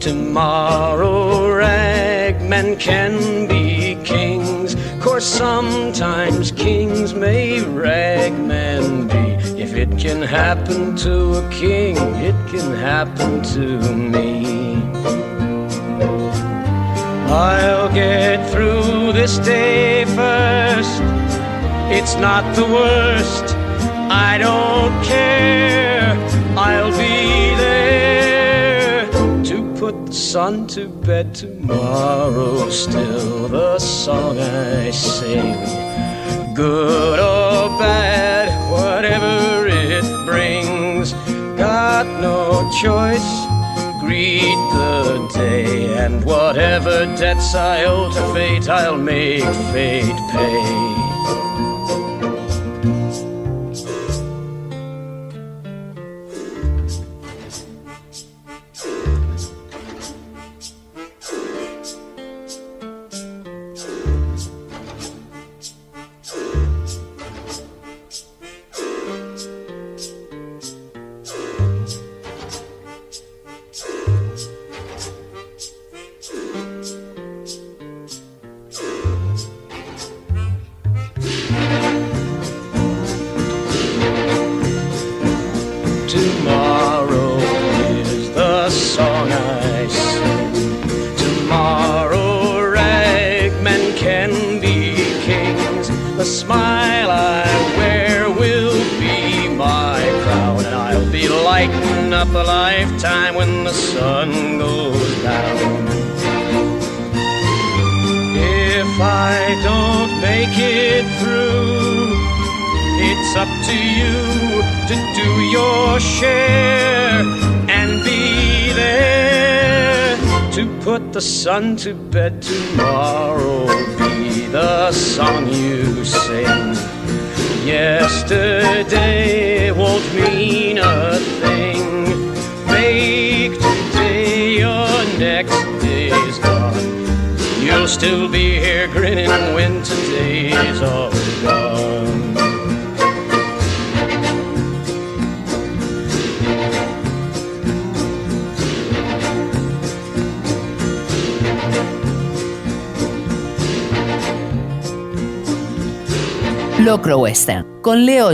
[0.00, 4.76] Tomorrow, ragmen can be kings.
[5.02, 9.58] Course sometimes kings may ragmen be.
[9.58, 14.76] If it can happen to a king, it can happen to me.
[17.32, 21.00] I'll get through this day first.
[21.96, 23.47] It's not the worst.
[24.20, 26.16] I don't care.
[26.56, 29.06] I'll be there
[29.44, 32.68] to put the sun to bed tomorrow.
[32.68, 35.54] Still the song I sing,
[36.54, 41.12] good or bad, whatever it brings.
[41.56, 43.30] Got no choice.
[44.00, 51.07] Greet the day, and whatever debts I owe to fate, I'll make fate pay.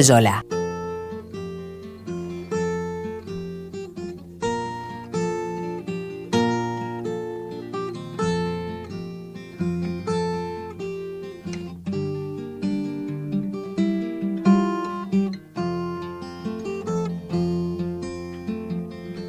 [0.09, 0.25] Con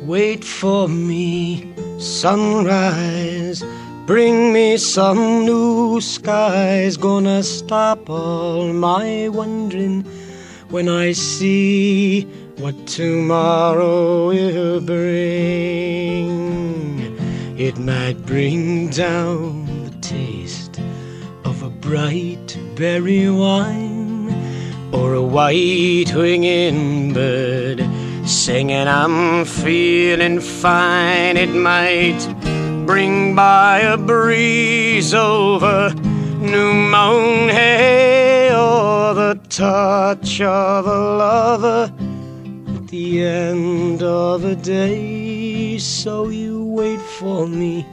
[0.06, 3.64] Wait for me, sunrise.
[4.06, 6.96] Bring me some new skies.
[6.96, 10.05] Gonna stop all my wondering
[10.70, 12.24] when I see
[12.58, 15.06] what tomorrow will bring.
[17.58, 20.80] It might bring down the taste
[21.44, 24.34] of a bright berry wine
[24.92, 27.82] or a white winged bird
[28.28, 31.38] singing, I'm feeling fine.
[31.38, 32.20] It might
[32.86, 35.94] bring by a breeze over
[36.40, 38.15] new mown hay
[39.56, 41.94] touch of a lover
[42.76, 45.78] at the end of a day.
[45.78, 47.86] So you wait for me,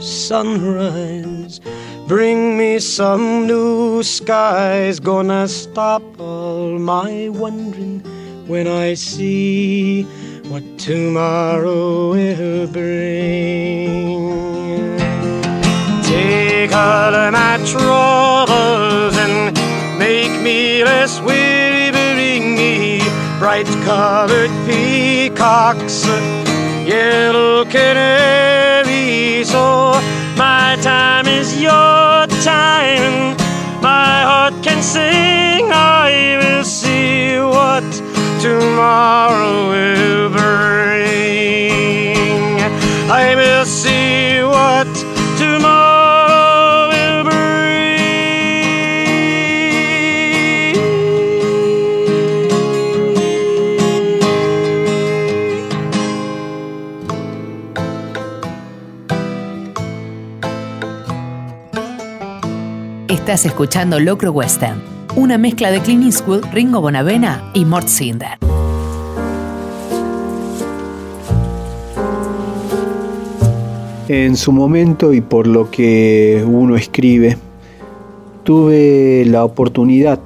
[0.00, 1.60] sunrise.
[2.08, 8.00] Bring me some new skies, gonna stop all my wondering
[8.48, 10.02] when I see
[10.50, 13.86] what tomorrow will bring.
[16.02, 19.51] Take all my troubles and
[20.42, 21.90] me less weary.
[21.90, 23.00] Bring me
[23.38, 26.04] bright colored peacocks,
[26.86, 29.50] yellow canaries.
[29.50, 30.00] So
[30.36, 33.36] my time is your time,
[33.80, 35.70] my heart can sing.
[35.72, 37.84] I will see what
[38.40, 41.72] tomorrow will bring.
[43.10, 44.91] I will see what
[63.32, 64.82] Estás escuchando Locro Western,
[65.16, 68.36] una mezcla de Clint Eastwood, Ringo Bonavena y Mort Cinder.
[74.08, 77.38] En su momento y por lo que uno escribe,
[78.44, 80.20] tuve la oportunidad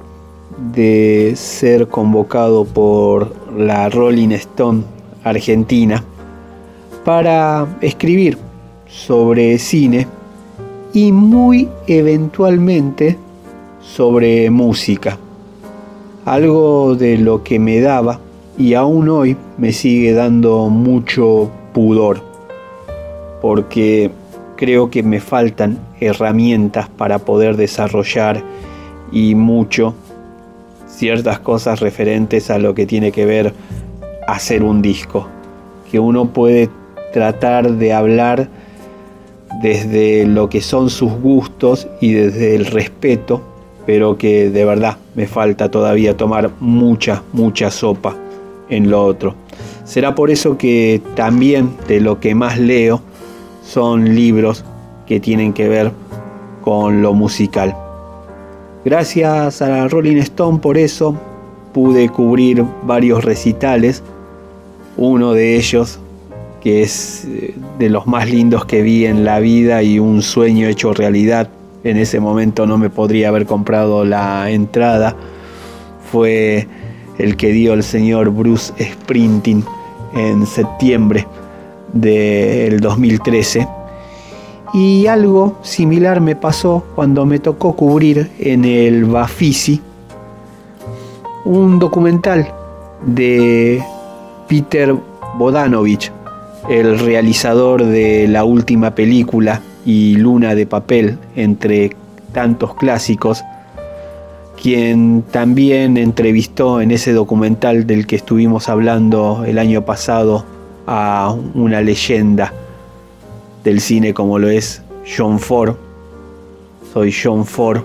[0.73, 4.83] de ser convocado por la Rolling Stone
[5.23, 6.03] Argentina
[7.05, 8.37] para escribir
[8.85, 10.07] sobre cine
[10.97, 13.19] y muy eventualmente
[13.81, 15.19] sobre música.
[16.25, 18.19] Algo de lo que me daba
[18.57, 22.23] y aún hoy me sigue dando mucho pudor
[23.43, 24.09] porque
[24.55, 28.41] creo que me faltan herramientas para poder desarrollar
[29.11, 29.93] y mucho
[30.87, 33.53] ciertas cosas referentes a lo que tiene que ver
[34.27, 35.27] hacer un disco.
[35.91, 36.71] Que uno puede
[37.13, 38.49] tratar de hablar
[39.61, 43.41] desde lo que son sus gustos y desde el respeto,
[43.85, 48.15] pero que de verdad me falta todavía tomar mucha, mucha sopa
[48.69, 49.35] en lo otro.
[49.83, 53.01] Será por eso que también de lo que más leo
[53.63, 54.63] son libros
[55.05, 55.91] que tienen que ver
[56.61, 57.75] con lo musical.
[58.83, 61.15] Gracias a la Rolling Stone por eso
[61.73, 64.03] pude cubrir varios recitales.
[64.97, 65.99] Uno de ellos
[66.61, 70.67] que es eh, de los más lindos que vi en la vida y un sueño
[70.67, 71.49] hecho realidad.
[71.83, 75.15] En ese momento no me podría haber comprado la entrada.
[76.11, 76.67] Fue
[77.17, 79.63] el que dio el señor Bruce Sprinting
[80.15, 81.27] en septiembre
[81.93, 83.67] del 2013.
[84.73, 89.81] Y algo similar me pasó cuando me tocó cubrir en el Bafisi
[91.45, 92.51] un documental
[93.05, 93.81] de
[94.49, 94.93] Peter
[95.37, 96.11] Bodanovich,
[96.69, 101.95] el realizador de la última película y Luna de Papel, entre
[102.33, 103.43] tantos clásicos,
[104.61, 110.45] quien también entrevistó en ese documental del que estuvimos hablando el año pasado
[110.87, 112.53] a una leyenda
[113.63, 114.81] del cine como lo es
[115.17, 115.75] John Ford.
[116.93, 117.83] Soy John Ford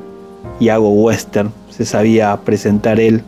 [0.59, 1.53] y hago western.
[1.71, 3.23] Se sabía presentar él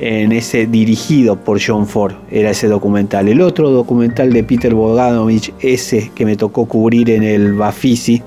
[0.00, 3.28] en ese dirigido por John Ford, era ese documental.
[3.28, 8.22] El otro documental de Peter Bogdanovich, ese que me tocó cubrir en el Bafisi,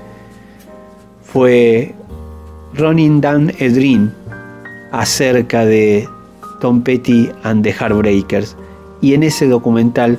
[1.24, 1.94] fue
[2.74, 4.12] Ronin Dan Edrin
[4.90, 6.08] acerca de
[6.60, 8.56] Tom Petty and the Heartbreakers.
[9.00, 10.18] Y en ese documental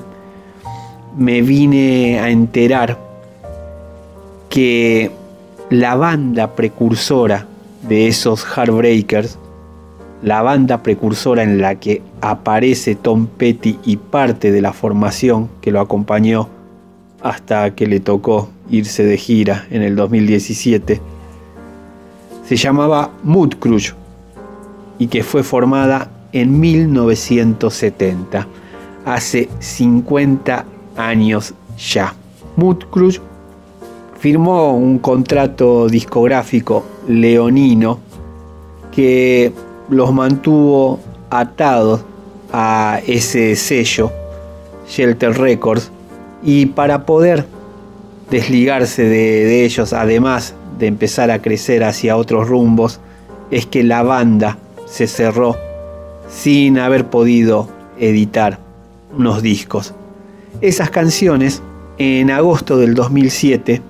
[1.16, 2.98] me vine a enterar
[4.48, 5.10] que
[5.70, 7.46] la banda precursora
[7.88, 9.38] de esos Heartbreakers,
[10.24, 15.70] la banda precursora en la que aparece Tom Petty y parte de la formación que
[15.70, 16.48] lo acompañó
[17.22, 21.00] hasta que le tocó irse de gira en el 2017,
[22.46, 23.92] se llamaba Mood Crush
[24.98, 28.46] y que fue formada en 1970,
[29.04, 30.64] hace 50
[30.96, 32.14] años ya.
[32.56, 33.18] Mood Crush
[34.18, 37.98] firmó un contrato discográfico leonino
[38.90, 39.52] que
[39.88, 41.00] los mantuvo
[41.30, 42.02] atados
[42.52, 44.10] a ese sello,
[44.88, 45.90] Shelter Records,
[46.42, 47.46] y para poder
[48.30, 53.00] desligarse de, ellos, además de empezar a crecer hacia otros rumbos,
[53.50, 55.56] es que la banda se cerró
[56.28, 58.58] sin haber podido editar
[59.16, 59.94] unos discos.
[60.60, 61.62] Esas canciones,
[61.98, 63.82] en agosto del 2007,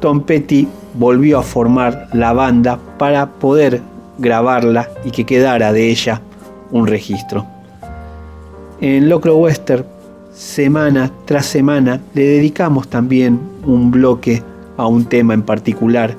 [0.00, 3.80] Tom Petty volvió a formar la banda para poder
[4.18, 6.20] grabarla y que quedara de ella
[6.70, 7.46] un registro.
[8.80, 9.84] En Locro Western,
[10.32, 14.42] semana tras semana, le dedicamos también un bloque
[14.76, 16.16] a un tema en particular,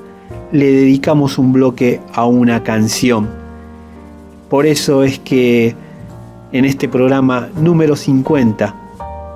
[0.52, 3.28] le dedicamos un bloque a una canción.
[4.48, 5.74] Por eso es que
[6.52, 8.74] en este programa número 50,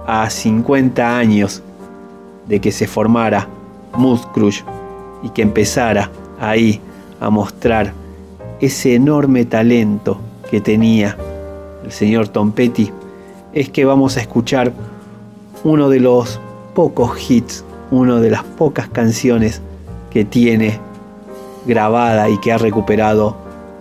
[0.07, 1.63] a 50 años
[2.47, 3.47] de que se formara
[3.95, 4.63] Mood Crush
[5.23, 6.11] y que empezara
[6.41, 6.81] ahí
[7.21, 7.93] a mostrar
[8.61, 10.19] ese enorme talento
[10.51, 11.17] que tenía
[11.85, 12.91] el señor Tom Petty,
[13.53, 14.73] es que vamos a escuchar
[15.65, 16.41] uno de los
[16.75, 19.61] pocos hits, una de las pocas canciones
[20.11, 20.79] que tiene
[21.67, 23.37] grabada y que ha recuperado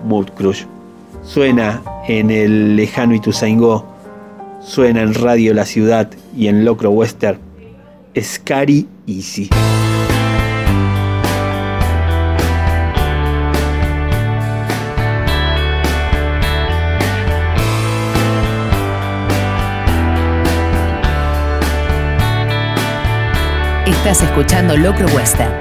[0.06, 0.64] Mood Crush.
[1.24, 3.86] Suena en el lejano Ituzaingó,
[4.62, 7.40] suena en Radio La Ciudad y en Locro Western,
[8.20, 9.49] Scary Easy.
[24.09, 25.51] Escuchando Locro Western.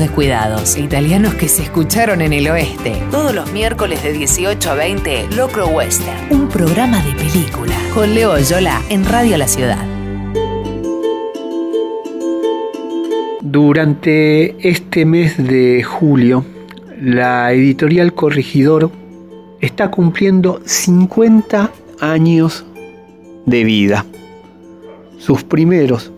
[0.00, 2.94] Descuidados italianos que se escucharon en el oeste.
[3.10, 7.74] Todos los miércoles de 18 a 20, Locro Western, un programa de película.
[7.94, 9.84] Con Leo Yola en Radio La Ciudad.
[13.42, 16.44] Durante este mes de julio,
[17.00, 18.90] la editorial Corregidor
[19.60, 21.70] está cumpliendo 50
[22.00, 22.64] años
[23.46, 24.06] de vida.
[25.18, 26.10] Sus primeros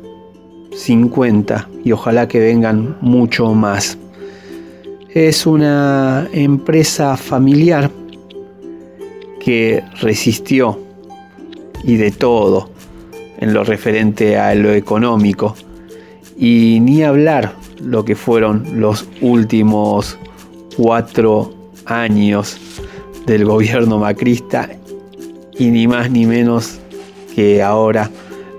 [0.76, 3.98] 50 y ojalá que vengan mucho más.
[5.10, 7.90] Es una empresa familiar
[9.40, 10.78] que resistió
[11.84, 12.70] y de todo
[13.38, 15.56] en lo referente a lo económico
[16.38, 20.16] y ni hablar lo que fueron los últimos
[20.76, 21.52] cuatro
[21.84, 22.56] años
[23.26, 24.70] del gobierno macrista
[25.58, 26.78] y ni más ni menos
[27.34, 28.10] que ahora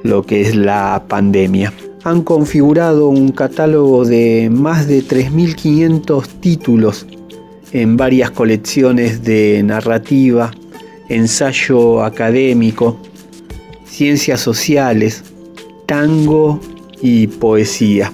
[0.04, 1.72] lo que es la pandemia.
[2.04, 7.08] Han configurado un catálogo de más de 3.500 títulos
[7.72, 10.52] en varias colecciones de narrativa,
[11.08, 12.98] ensayo académico,
[13.86, 15.24] ciencias sociales,
[15.86, 16.60] tango
[17.02, 18.12] y poesía.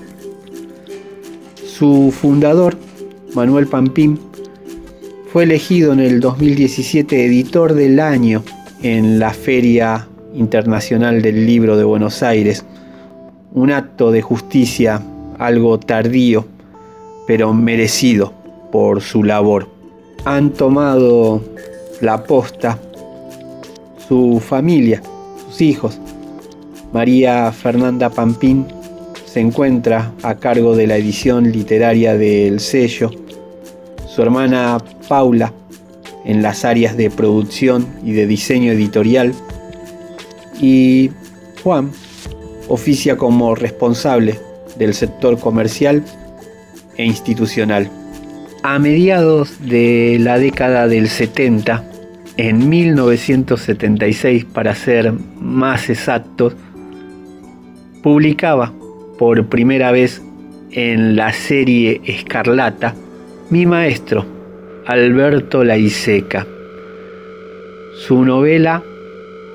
[1.56, 2.78] Su fundador,
[3.34, 4.20] Manuel Pampín,
[5.32, 8.44] fue elegido en el 2017 editor del año
[8.82, 12.66] en la Feria Internacional del Libro de Buenos Aires.
[13.54, 15.02] Un acto de justicia
[15.40, 16.46] algo tardío,
[17.26, 18.34] pero merecido
[18.72, 19.68] por su labor.
[20.26, 21.42] Han tomado
[22.02, 22.78] la posta
[24.08, 25.02] su familia,
[25.48, 26.00] sus hijos.
[26.92, 28.66] María Fernanda Pampín
[29.26, 33.12] se encuentra a cargo de la edición literaria del sello.
[34.08, 35.54] Su hermana Paula
[36.26, 39.34] en las áreas de producción y de diseño editorial.
[40.60, 41.12] Y
[41.64, 41.92] Juan
[42.70, 44.40] oficia como responsable
[44.78, 46.04] del sector comercial
[46.98, 47.90] e institucional.
[48.64, 51.84] A mediados de la década del 70,
[52.38, 56.56] en 1976 para ser más exactos,
[58.02, 58.72] publicaba
[59.18, 60.22] por primera vez
[60.72, 62.96] en la serie Escarlata
[63.50, 64.26] mi maestro,
[64.86, 66.46] Alberto Laiseca.
[67.96, 68.84] Su novela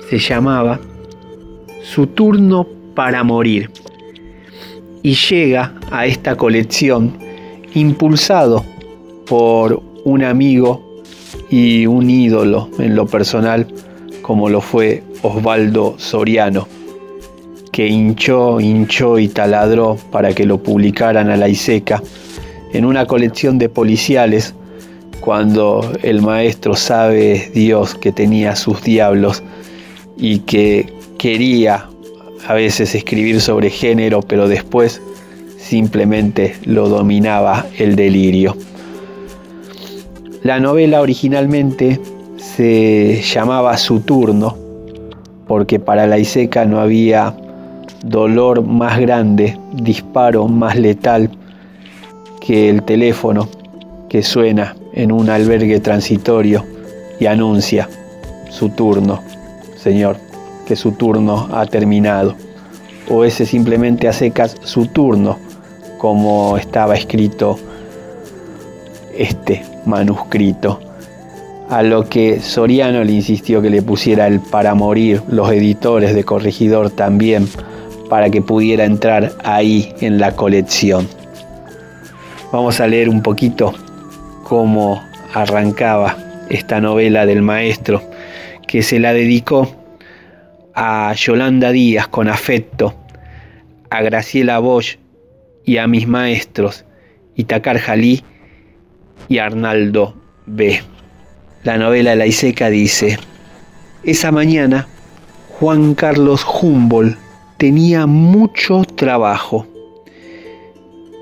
[0.09, 0.79] se llamaba
[1.81, 3.69] Su turno para morir.
[5.03, 7.17] Y llega a esta colección
[7.73, 8.65] impulsado
[9.27, 11.03] por un amigo
[11.49, 13.67] y un ídolo en lo personal
[14.21, 16.67] como lo fue Osvaldo Soriano
[17.75, 22.01] que hinchó, hinchó y taladró para que lo publicaran a la ISECA
[22.71, 24.55] en una colección de policiales
[25.19, 29.43] cuando el maestro sabe Dios que tenía sus diablos
[30.17, 31.89] y que quería
[32.47, 35.01] a veces escribir sobre género, pero después
[35.57, 38.55] simplemente lo dominaba el delirio.
[40.43, 41.99] La novela originalmente
[42.37, 44.55] se llamaba Su turno,
[45.47, 47.35] porque para la Iseca no había
[48.03, 51.31] dolor más grande, disparo más letal
[52.39, 53.49] que el teléfono
[54.07, 56.63] que suena en un albergue transitorio
[57.19, 57.89] y anuncia
[58.49, 59.21] su turno,
[59.77, 60.17] Señor,
[60.65, 62.35] que su turno ha terminado.
[63.09, 65.37] O ese simplemente a secas su turno,
[65.97, 67.59] como estaba escrito
[69.17, 70.79] este manuscrito.
[71.69, 76.23] A lo que Soriano le insistió que le pusiera el para morir, los editores de
[76.23, 77.47] Corregidor también
[78.09, 81.07] para que pudiera entrar ahí en la colección.
[82.51, 83.73] Vamos a leer un poquito
[84.43, 85.01] cómo
[85.33, 86.17] arrancaba
[86.49, 88.01] esta novela del maestro,
[88.67, 89.69] que se la dedicó
[90.75, 92.93] a Yolanda Díaz con afecto,
[93.89, 94.97] a Graciela Bosch
[95.63, 96.83] y a mis maestros,
[97.35, 98.23] Itacar Jalí
[99.29, 100.15] y Arnaldo
[100.45, 100.81] B.
[101.63, 103.17] La novela La Iseca dice,
[104.03, 104.87] esa mañana
[105.59, 107.17] Juan Carlos Humboldt
[107.57, 109.65] tenía mucho trabajo.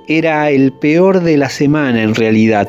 [0.08, 2.68] Era el peor de la semana en realidad.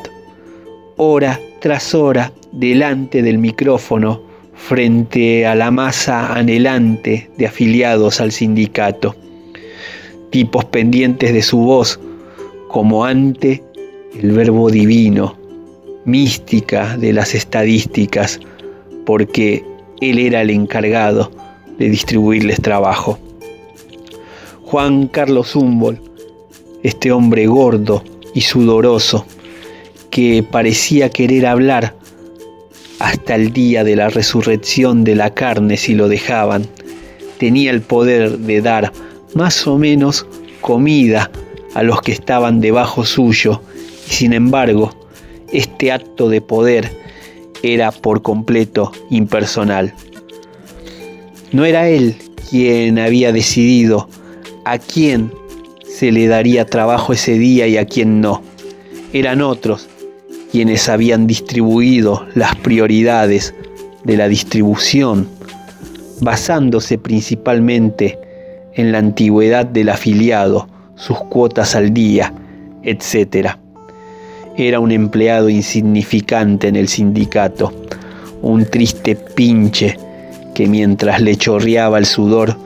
[0.97, 4.24] Hora tras hora delante del micrófono
[4.57, 9.15] frente a la masa anhelante de afiliados al sindicato.
[10.31, 12.01] Tipos pendientes de su voz,
[12.69, 13.63] como ante
[14.21, 15.37] el verbo divino,
[16.05, 18.41] mística de las estadísticas,
[19.07, 19.65] porque
[20.01, 21.31] él era el encargado
[21.79, 23.19] de distribuirles trabajo.
[24.63, 26.01] Juan Carlos Humboldt,
[26.83, 28.03] este hombre gordo
[28.35, 29.27] y sudoroso
[30.11, 31.95] que parecía querer hablar
[33.05, 36.67] hasta el día de la resurrección de la carne si lo dejaban,
[37.37, 38.93] tenía el poder de dar
[39.35, 40.27] más o menos
[40.63, 41.31] comida
[41.75, 43.61] a los que estaban debajo suyo
[44.09, 44.95] y sin embargo
[45.53, 46.91] este acto de poder
[47.63, 49.93] era por completo impersonal.
[51.53, 52.17] No era él
[52.49, 54.09] quien había decidido
[54.65, 55.31] a quién
[55.87, 58.43] se le daría trabajo ese día y a quién no.
[59.13, 59.91] Eran otros
[60.55, 63.53] quienes habían distribuido las prioridades
[64.05, 65.27] de la distribución,
[66.21, 68.21] basándose principalmente
[68.73, 72.33] en la antigüedad del afiliado, sus cuotas al día,
[72.85, 73.57] etc.
[74.57, 77.73] Era un empleado insignificante en el sindicato,
[78.41, 79.99] un triste pinche
[80.55, 82.57] que mientras le chorreaba el sudor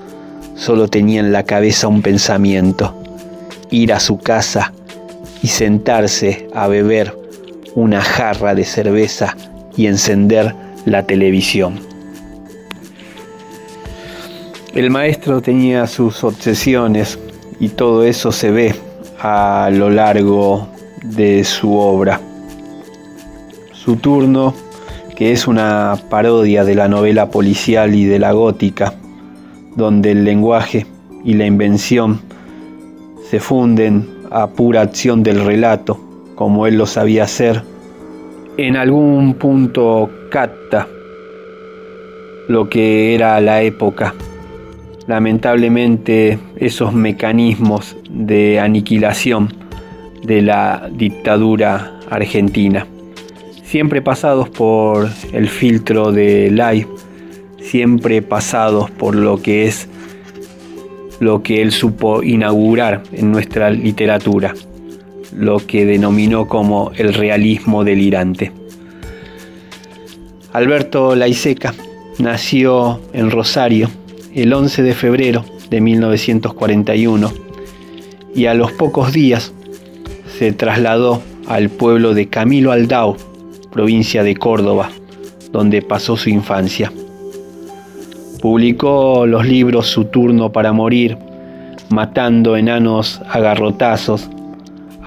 [0.56, 2.94] solo tenía en la cabeza un pensamiento,
[3.70, 4.74] ir a su casa
[5.43, 7.18] y sentarse a beber
[7.78, 9.36] una jarra de cerveza
[9.76, 10.52] y encender
[10.84, 11.78] la televisión.
[14.74, 17.20] El maestro tenía sus obsesiones
[17.60, 18.74] y todo eso se ve
[19.20, 20.66] a lo largo
[21.05, 22.20] de su obra.
[23.72, 24.55] Su turno,
[25.16, 28.94] que es una parodia de la novela policial y de la gótica,
[29.76, 30.84] donde el lenguaje
[31.24, 32.20] y la invención
[33.30, 36.07] se funden a pura acción del relato,
[36.39, 37.65] como él lo sabía hacer,
[38.59, 40.86] en algún punto capta
[42.47, 44.15] lo que era la época.
[45.09, 49.52] Lamentablemente esos mecanismos de aniquilación
[50.23, 52.86] de la dictadura argentina,
[53.65, 56.86] siempre pasados por el filtro de live,
[57.60, 59.89] siempre pasados por lo que es
[61.19, 64.55] lo que él supo inaugurar en nuestra literatura,
[65.36, 68.52] lo que denominó como el realismo delirante.
[70.52, 71.74] Alberto Laiseca
[72.18, 73.90] nació en Rosario
[74.34, 77.32] el 11 de febrero de 1941
[78.34, 79.52] y a los pocos días
[80.38, 83.16] se trasladó al pueblo de Camilo Aldao,
[83.70, 84.90] provincia de Córdoba,
[85.52, 86.92] donde pasó su infancia.
[88.40, 91.18] Publicó los libros Su turno para morir,
[91.90, 94.28] Matando enanos a garrotazos,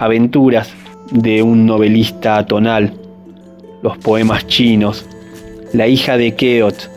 [0.01, 0.73] Aventuras
[1.11, 2.95] de un novelista atonal,
[3.83, 5.05] los poemas chinos,
[5.73, 6.89] La hija de Keot,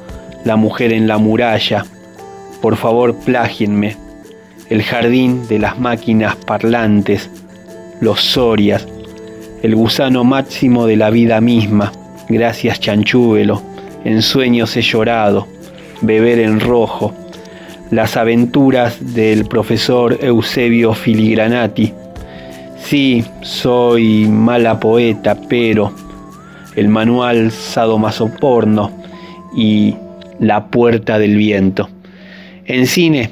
[0.47, 1.85] La mujer en la muralla,
[2.63, 3.99] Por favor plágienme,
[4.71, 7.29] El jardín de las máquinas parlantes,
[8.01, 8.89] Los Sorias,
[9.63, 11.93] El gusano máximo de la vida misma,
[12.31, 13.61] Gracias chanchúbelo,
[14.07, 15.47] En sueños he llorado,
[16.01, 17.13] Beber en rojo,
[17.91, 21.93] Las aventuras del profesor Eusebio Filigranati.
[22.85, 25.91] Sí, soy mala poeta, pero
[26.77, 28.91] el manual sadomasoporno
[29.57, 29.97] y
[30.39, 31.89] La puerta del viento.
[32.67, 33.31] En cine,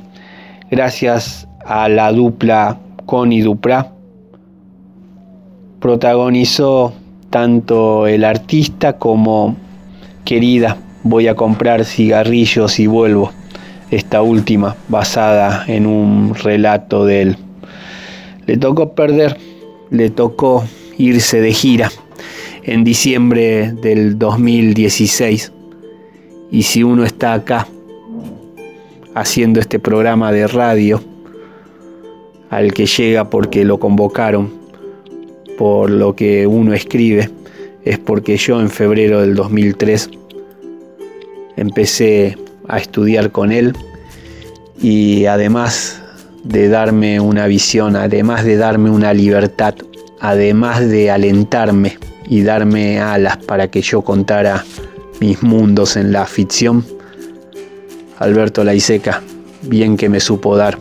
[0.70, 3.89] gracias a la dupla Connie Duprat,
[5.81, 6.95] protagonizó
[7.29, 9.57] tanto el artista como
[10.24, 13.33] Querida voy a comprar cigarrillos y vuelvo.
[13.91, 17.37] Esta última basada en un relato de él.
[18.47, 19.36] Le tocó perder,
[19.90, 20.64] le tocó
[20.98, 21.90] irse de gira
[22.64, 25.52] en diciembre del 2016.
[26.51, 27.66] Y si uno está acá
[29.14, 31.02] haciendo este programa de radio,
[32.51, 34.52] al que llega porque lo convocaron,
[35.56, 37.31] por lo que uno escribe,
[37.85, 40.10] es porque yo en febrero del 2003
[41.56, 42.36] empecé
[42.69, 43.74] a estudiar con él
[44.81, 46.02] y además
[46.44, 49.74] de darme una visión, además de darme una libertad,
[50.20, 54.64] además de alentarme y darme alas para que yo contara
[55.20, 56.85] mis mundos en la ficción,
[58.19, 59.23] Alberto Laiseca,
[59.62, 60.78] bien que me supo dar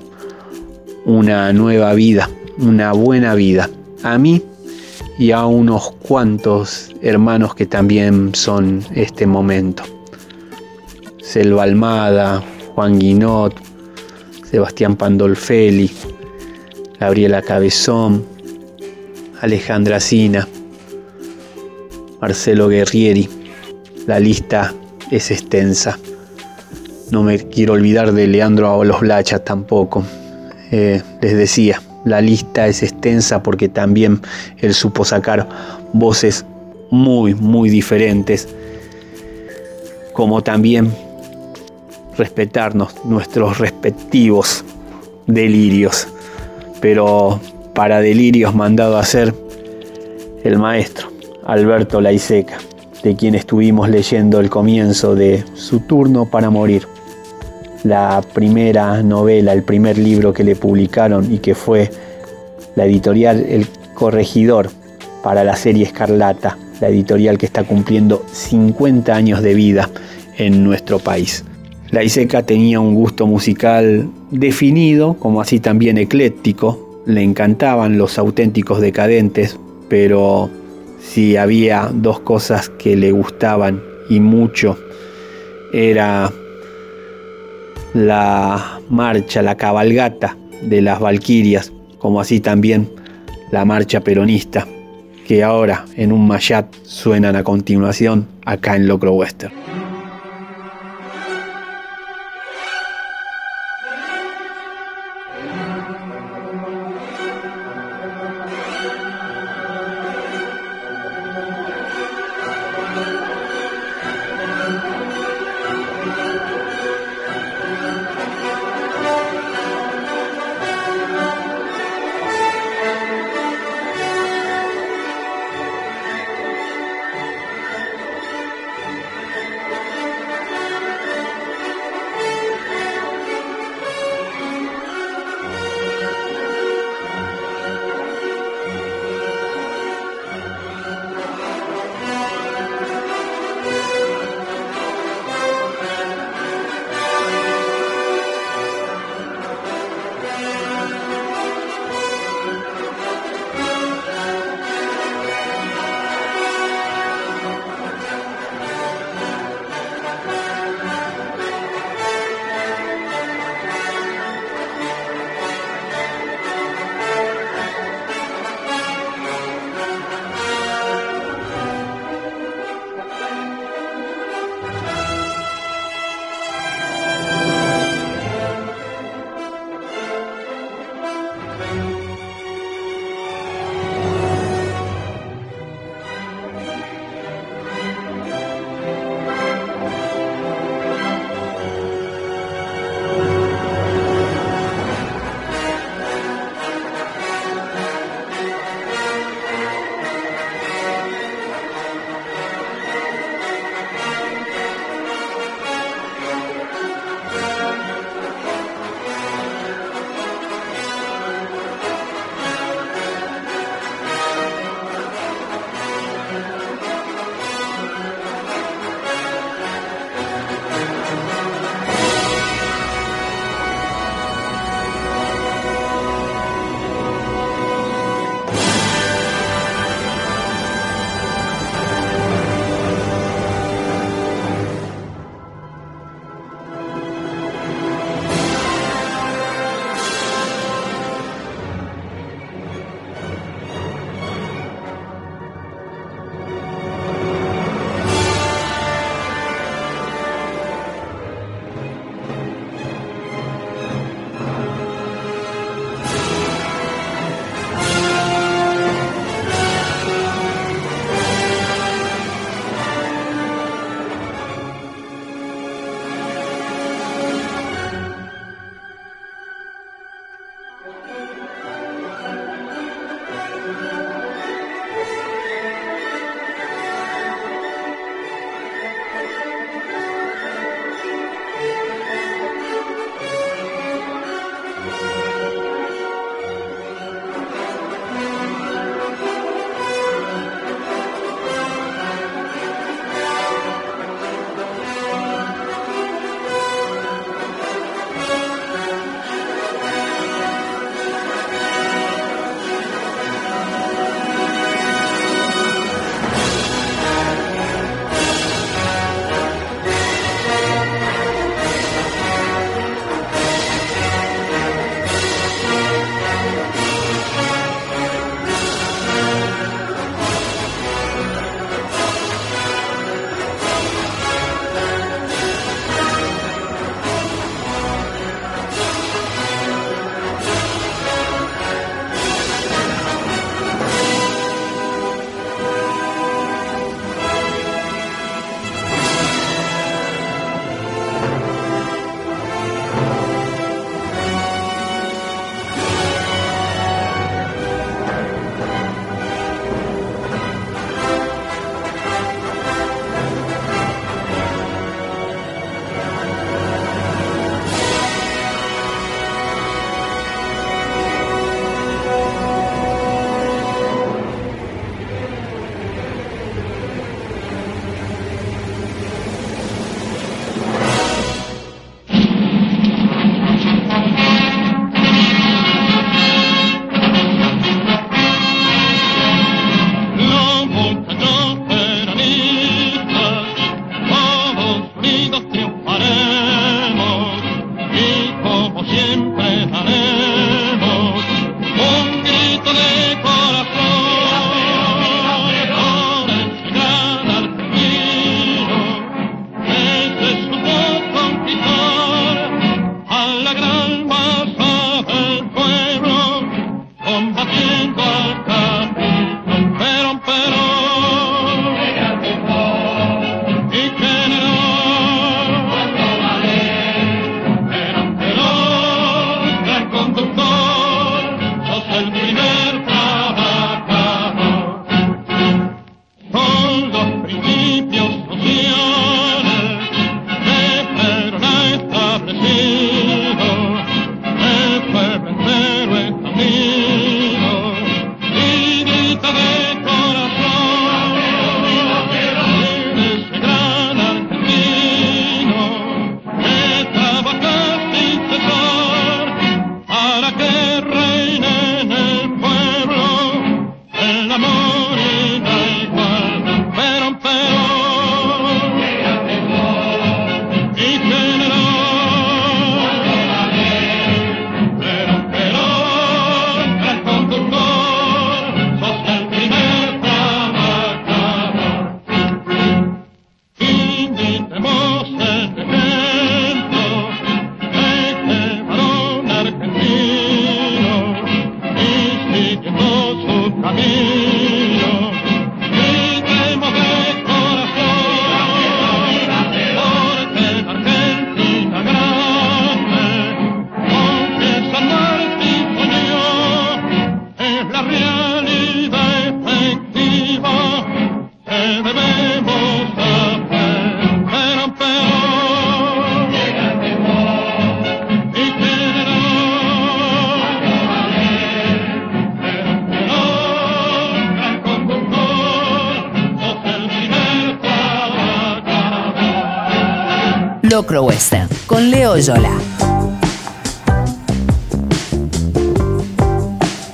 [1.05, 3.69] una nueva vida, una buena vida,
[4.03, 4.43] a mí
[5.17, 9.83] y a unos cuantos hermanos que también son este momento.
[11.21, 12.43] Selva Almada,
[12.73, 13.55] Juan Guinot,
[14.51, 15.89] Sebastián Pandolfelli,
[16.99, 18.25] Gabriela Cabezón,
[19.39, 20.45] Alejandra Sina,
[22.19, 23.29] Marcelo Guerrieri.
[24.07, 24.73] La lista
[25.09, 25.97] es extensa.
[27.11, 30.03] No me quiero olvidar de Leandro Los Blachas tampoco.
[30.71, 34.19] Eh, les decía, la lista es extensa porque también
[34.57, 35.47] él supo sacar
[35.93, 36.45] voces
[36.89, 38.49] muy, muy diferentes,
[40.11, 40.93] como también
[42.21, 44.63] respetarnos nuestros respectivos
[45.25, 46.07] delirios.
[46.79, 47.39] Pero
[47.73, 49.33] para delirios mandado a ser
[50.43, 51.07] el maestro
[51.45, 52.59] Alberto Laiseca,
[53.01, 56.87] de quien estuvimos leyendo el comienzo de Su turno para morir,
[57.83, 61.89] la primera novela, el primer libro que le publicaron y que fue
[62.75, 63.65] la editorial El
[63.95, 64.69] Corregidor
[65.23, 69.89] para la serie Escarlata, la editorial que está cumpliendo 50 años de vida
[70.37, 71.43] en nuestro país.
[71.91, 77.03] La Iseca tenía un gusto musical definido, como así también ecléctico.
[77.05, 79.59] Le encantaban los auténticos decadentes,
[79.89, 80.49] pero
[81.01, 84.77] si había dos cosas que le gustaban y mucho,
[85.73, 86.31] era
[87.93, 92.89] la marcha, la cabalgata de las Valquirias, como así también
[93.51, 94.65] la marcha peronista,
[95.27, 99.51] que ahora en un mayat suenan a continuación acá en Locro Western.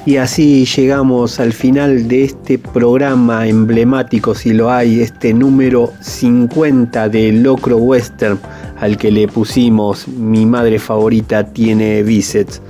[0.06, 7.10] Y así llegamos al final de este programa emblemático, si lo hay, este número 50
[7.10, 8.40] de Locro Western,
[8.80, 12.62] al que le pusimos Mi madre favorita tiene bíceps.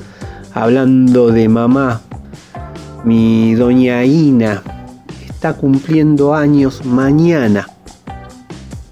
[0.55, 2.01] Hablando de mamá,
[3.03, 4.63] mi doña Ina
[5.29, 7.69] está cumpliendo años mañana.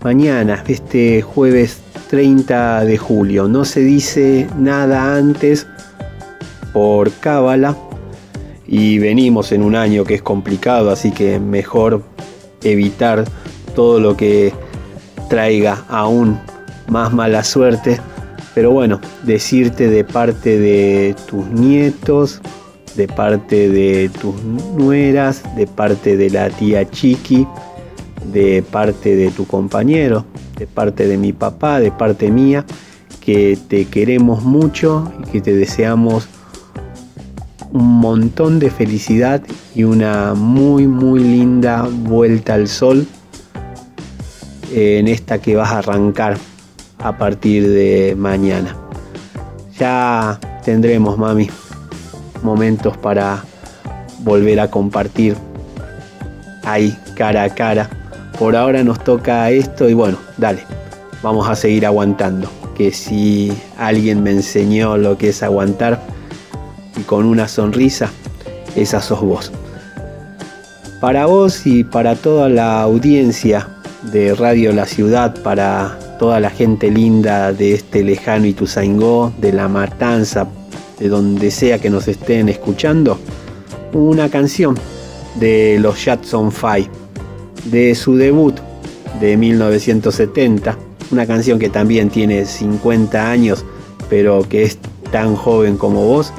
[0.04, 3.48] Mañana, este jueves 30 de julio.
[3.48, 5.68] No se dice nada antes
[6.74, 7.76] por cábala
[8.68, 12.04] y venimos en un año que es complicado, así que mejor
[12.64, 13.26] evitar
[13.76, 14.54] todo lo que
[15.30, 16.40] traiga aún
[16.88, 18.00] más mala suerte.
[18.54, 22.42] Pero bueno, decirte de parte de tus nietos,
[22.96, 27.46] de parte de tus nueras, de parte de la tía Chiqui,
[28.36, 30.26] de parte de tu compañero,
[30.58, 32.66] de parte de mi papá, de parte mía,
[33.22, 36.28] que te queremos mucho y que te deseamos
[37.72, 39.42] un montón de felicidad
[39.74, 43.08] y una muy muy linda vuelta al sol
[44.74, 46.38] en esta que vas a arrancar
[47.00, 48.76] a partir de mañana.
[49.80, 51.50] Ya tendremos, mami,
[52.44, 53.46] momentos para
[54.20, 55.38] volver a compartir
[56.64, 57.90] ahí cara a cara.
[58.40, 60.64] Por ahora nos toca esto y bueno, dale,
[61.24, 62.50] vamos a seguir aguantando.
[62.76, 66.02] Que si alguien me enseñó lo que es aguantar,
[66.98, 68.10] y con una sonrisa,
[68.76, 69.52] esa sos vos.
[71.00, 73.70] Para vos y para toda la audiencia
[74.12, 79.68] de Radio La Ciudad, para toda la gente linda de este lejano Ituzaingó, de La
[79.68, 80.48] Matanza,
[81.00, 83.20] de donde sea que nos estén escuchando,
[83.94, 84.76] una canción
[85.36, 86.90] de los Jackson Five,
[87.66, 88.56] de su debut
[89.20, 90.78] de 1970,
[91.12, 93.66] una canción que también tiene 50 años,
[94.10, 94.78] pero que es
[95.12, 96.34] tan joven como vos,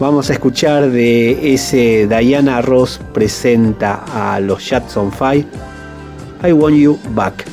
[0.00, 5.48] Vamos a escuchar de ese Diana Ross presenta a los Jackson 5
[6.46, 7.44] I Want You Back.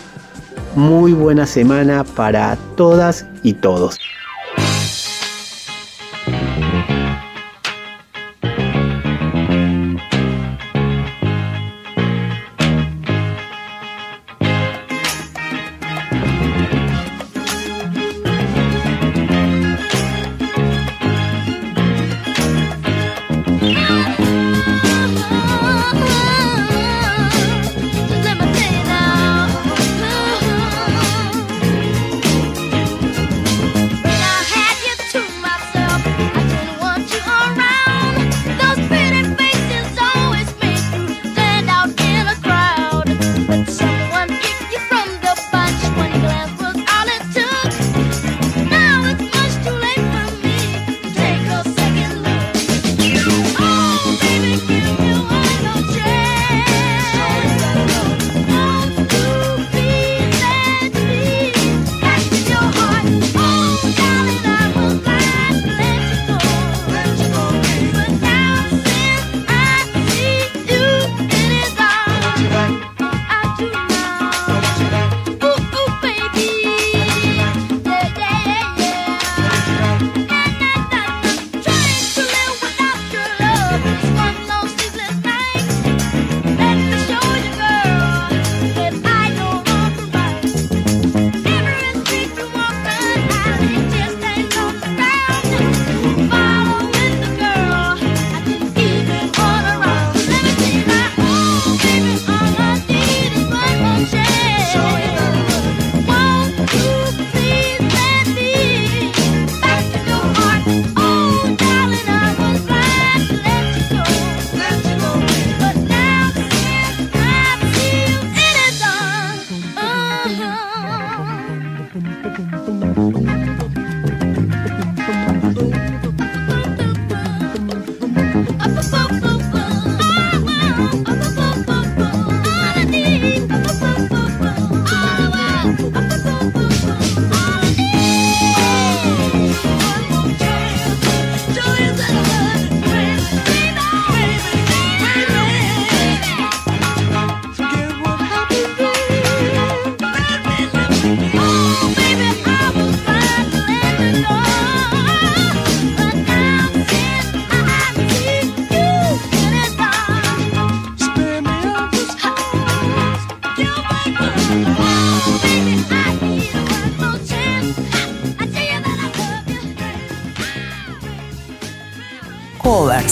[0.76, 4.00] Muy buena semana para todas y todos.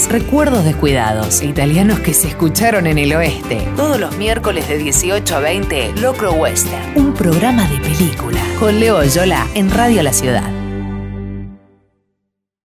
[0.10, 3.68] Recuerdos Descuidados, italianos que se escucharon en el oeste.
[3.76, 8.42] Todos los miércoles de 18 a 20, Locro Western, un programa de película.
[8.60, 10.59] Con Leo Yola en Radio La Ciudad.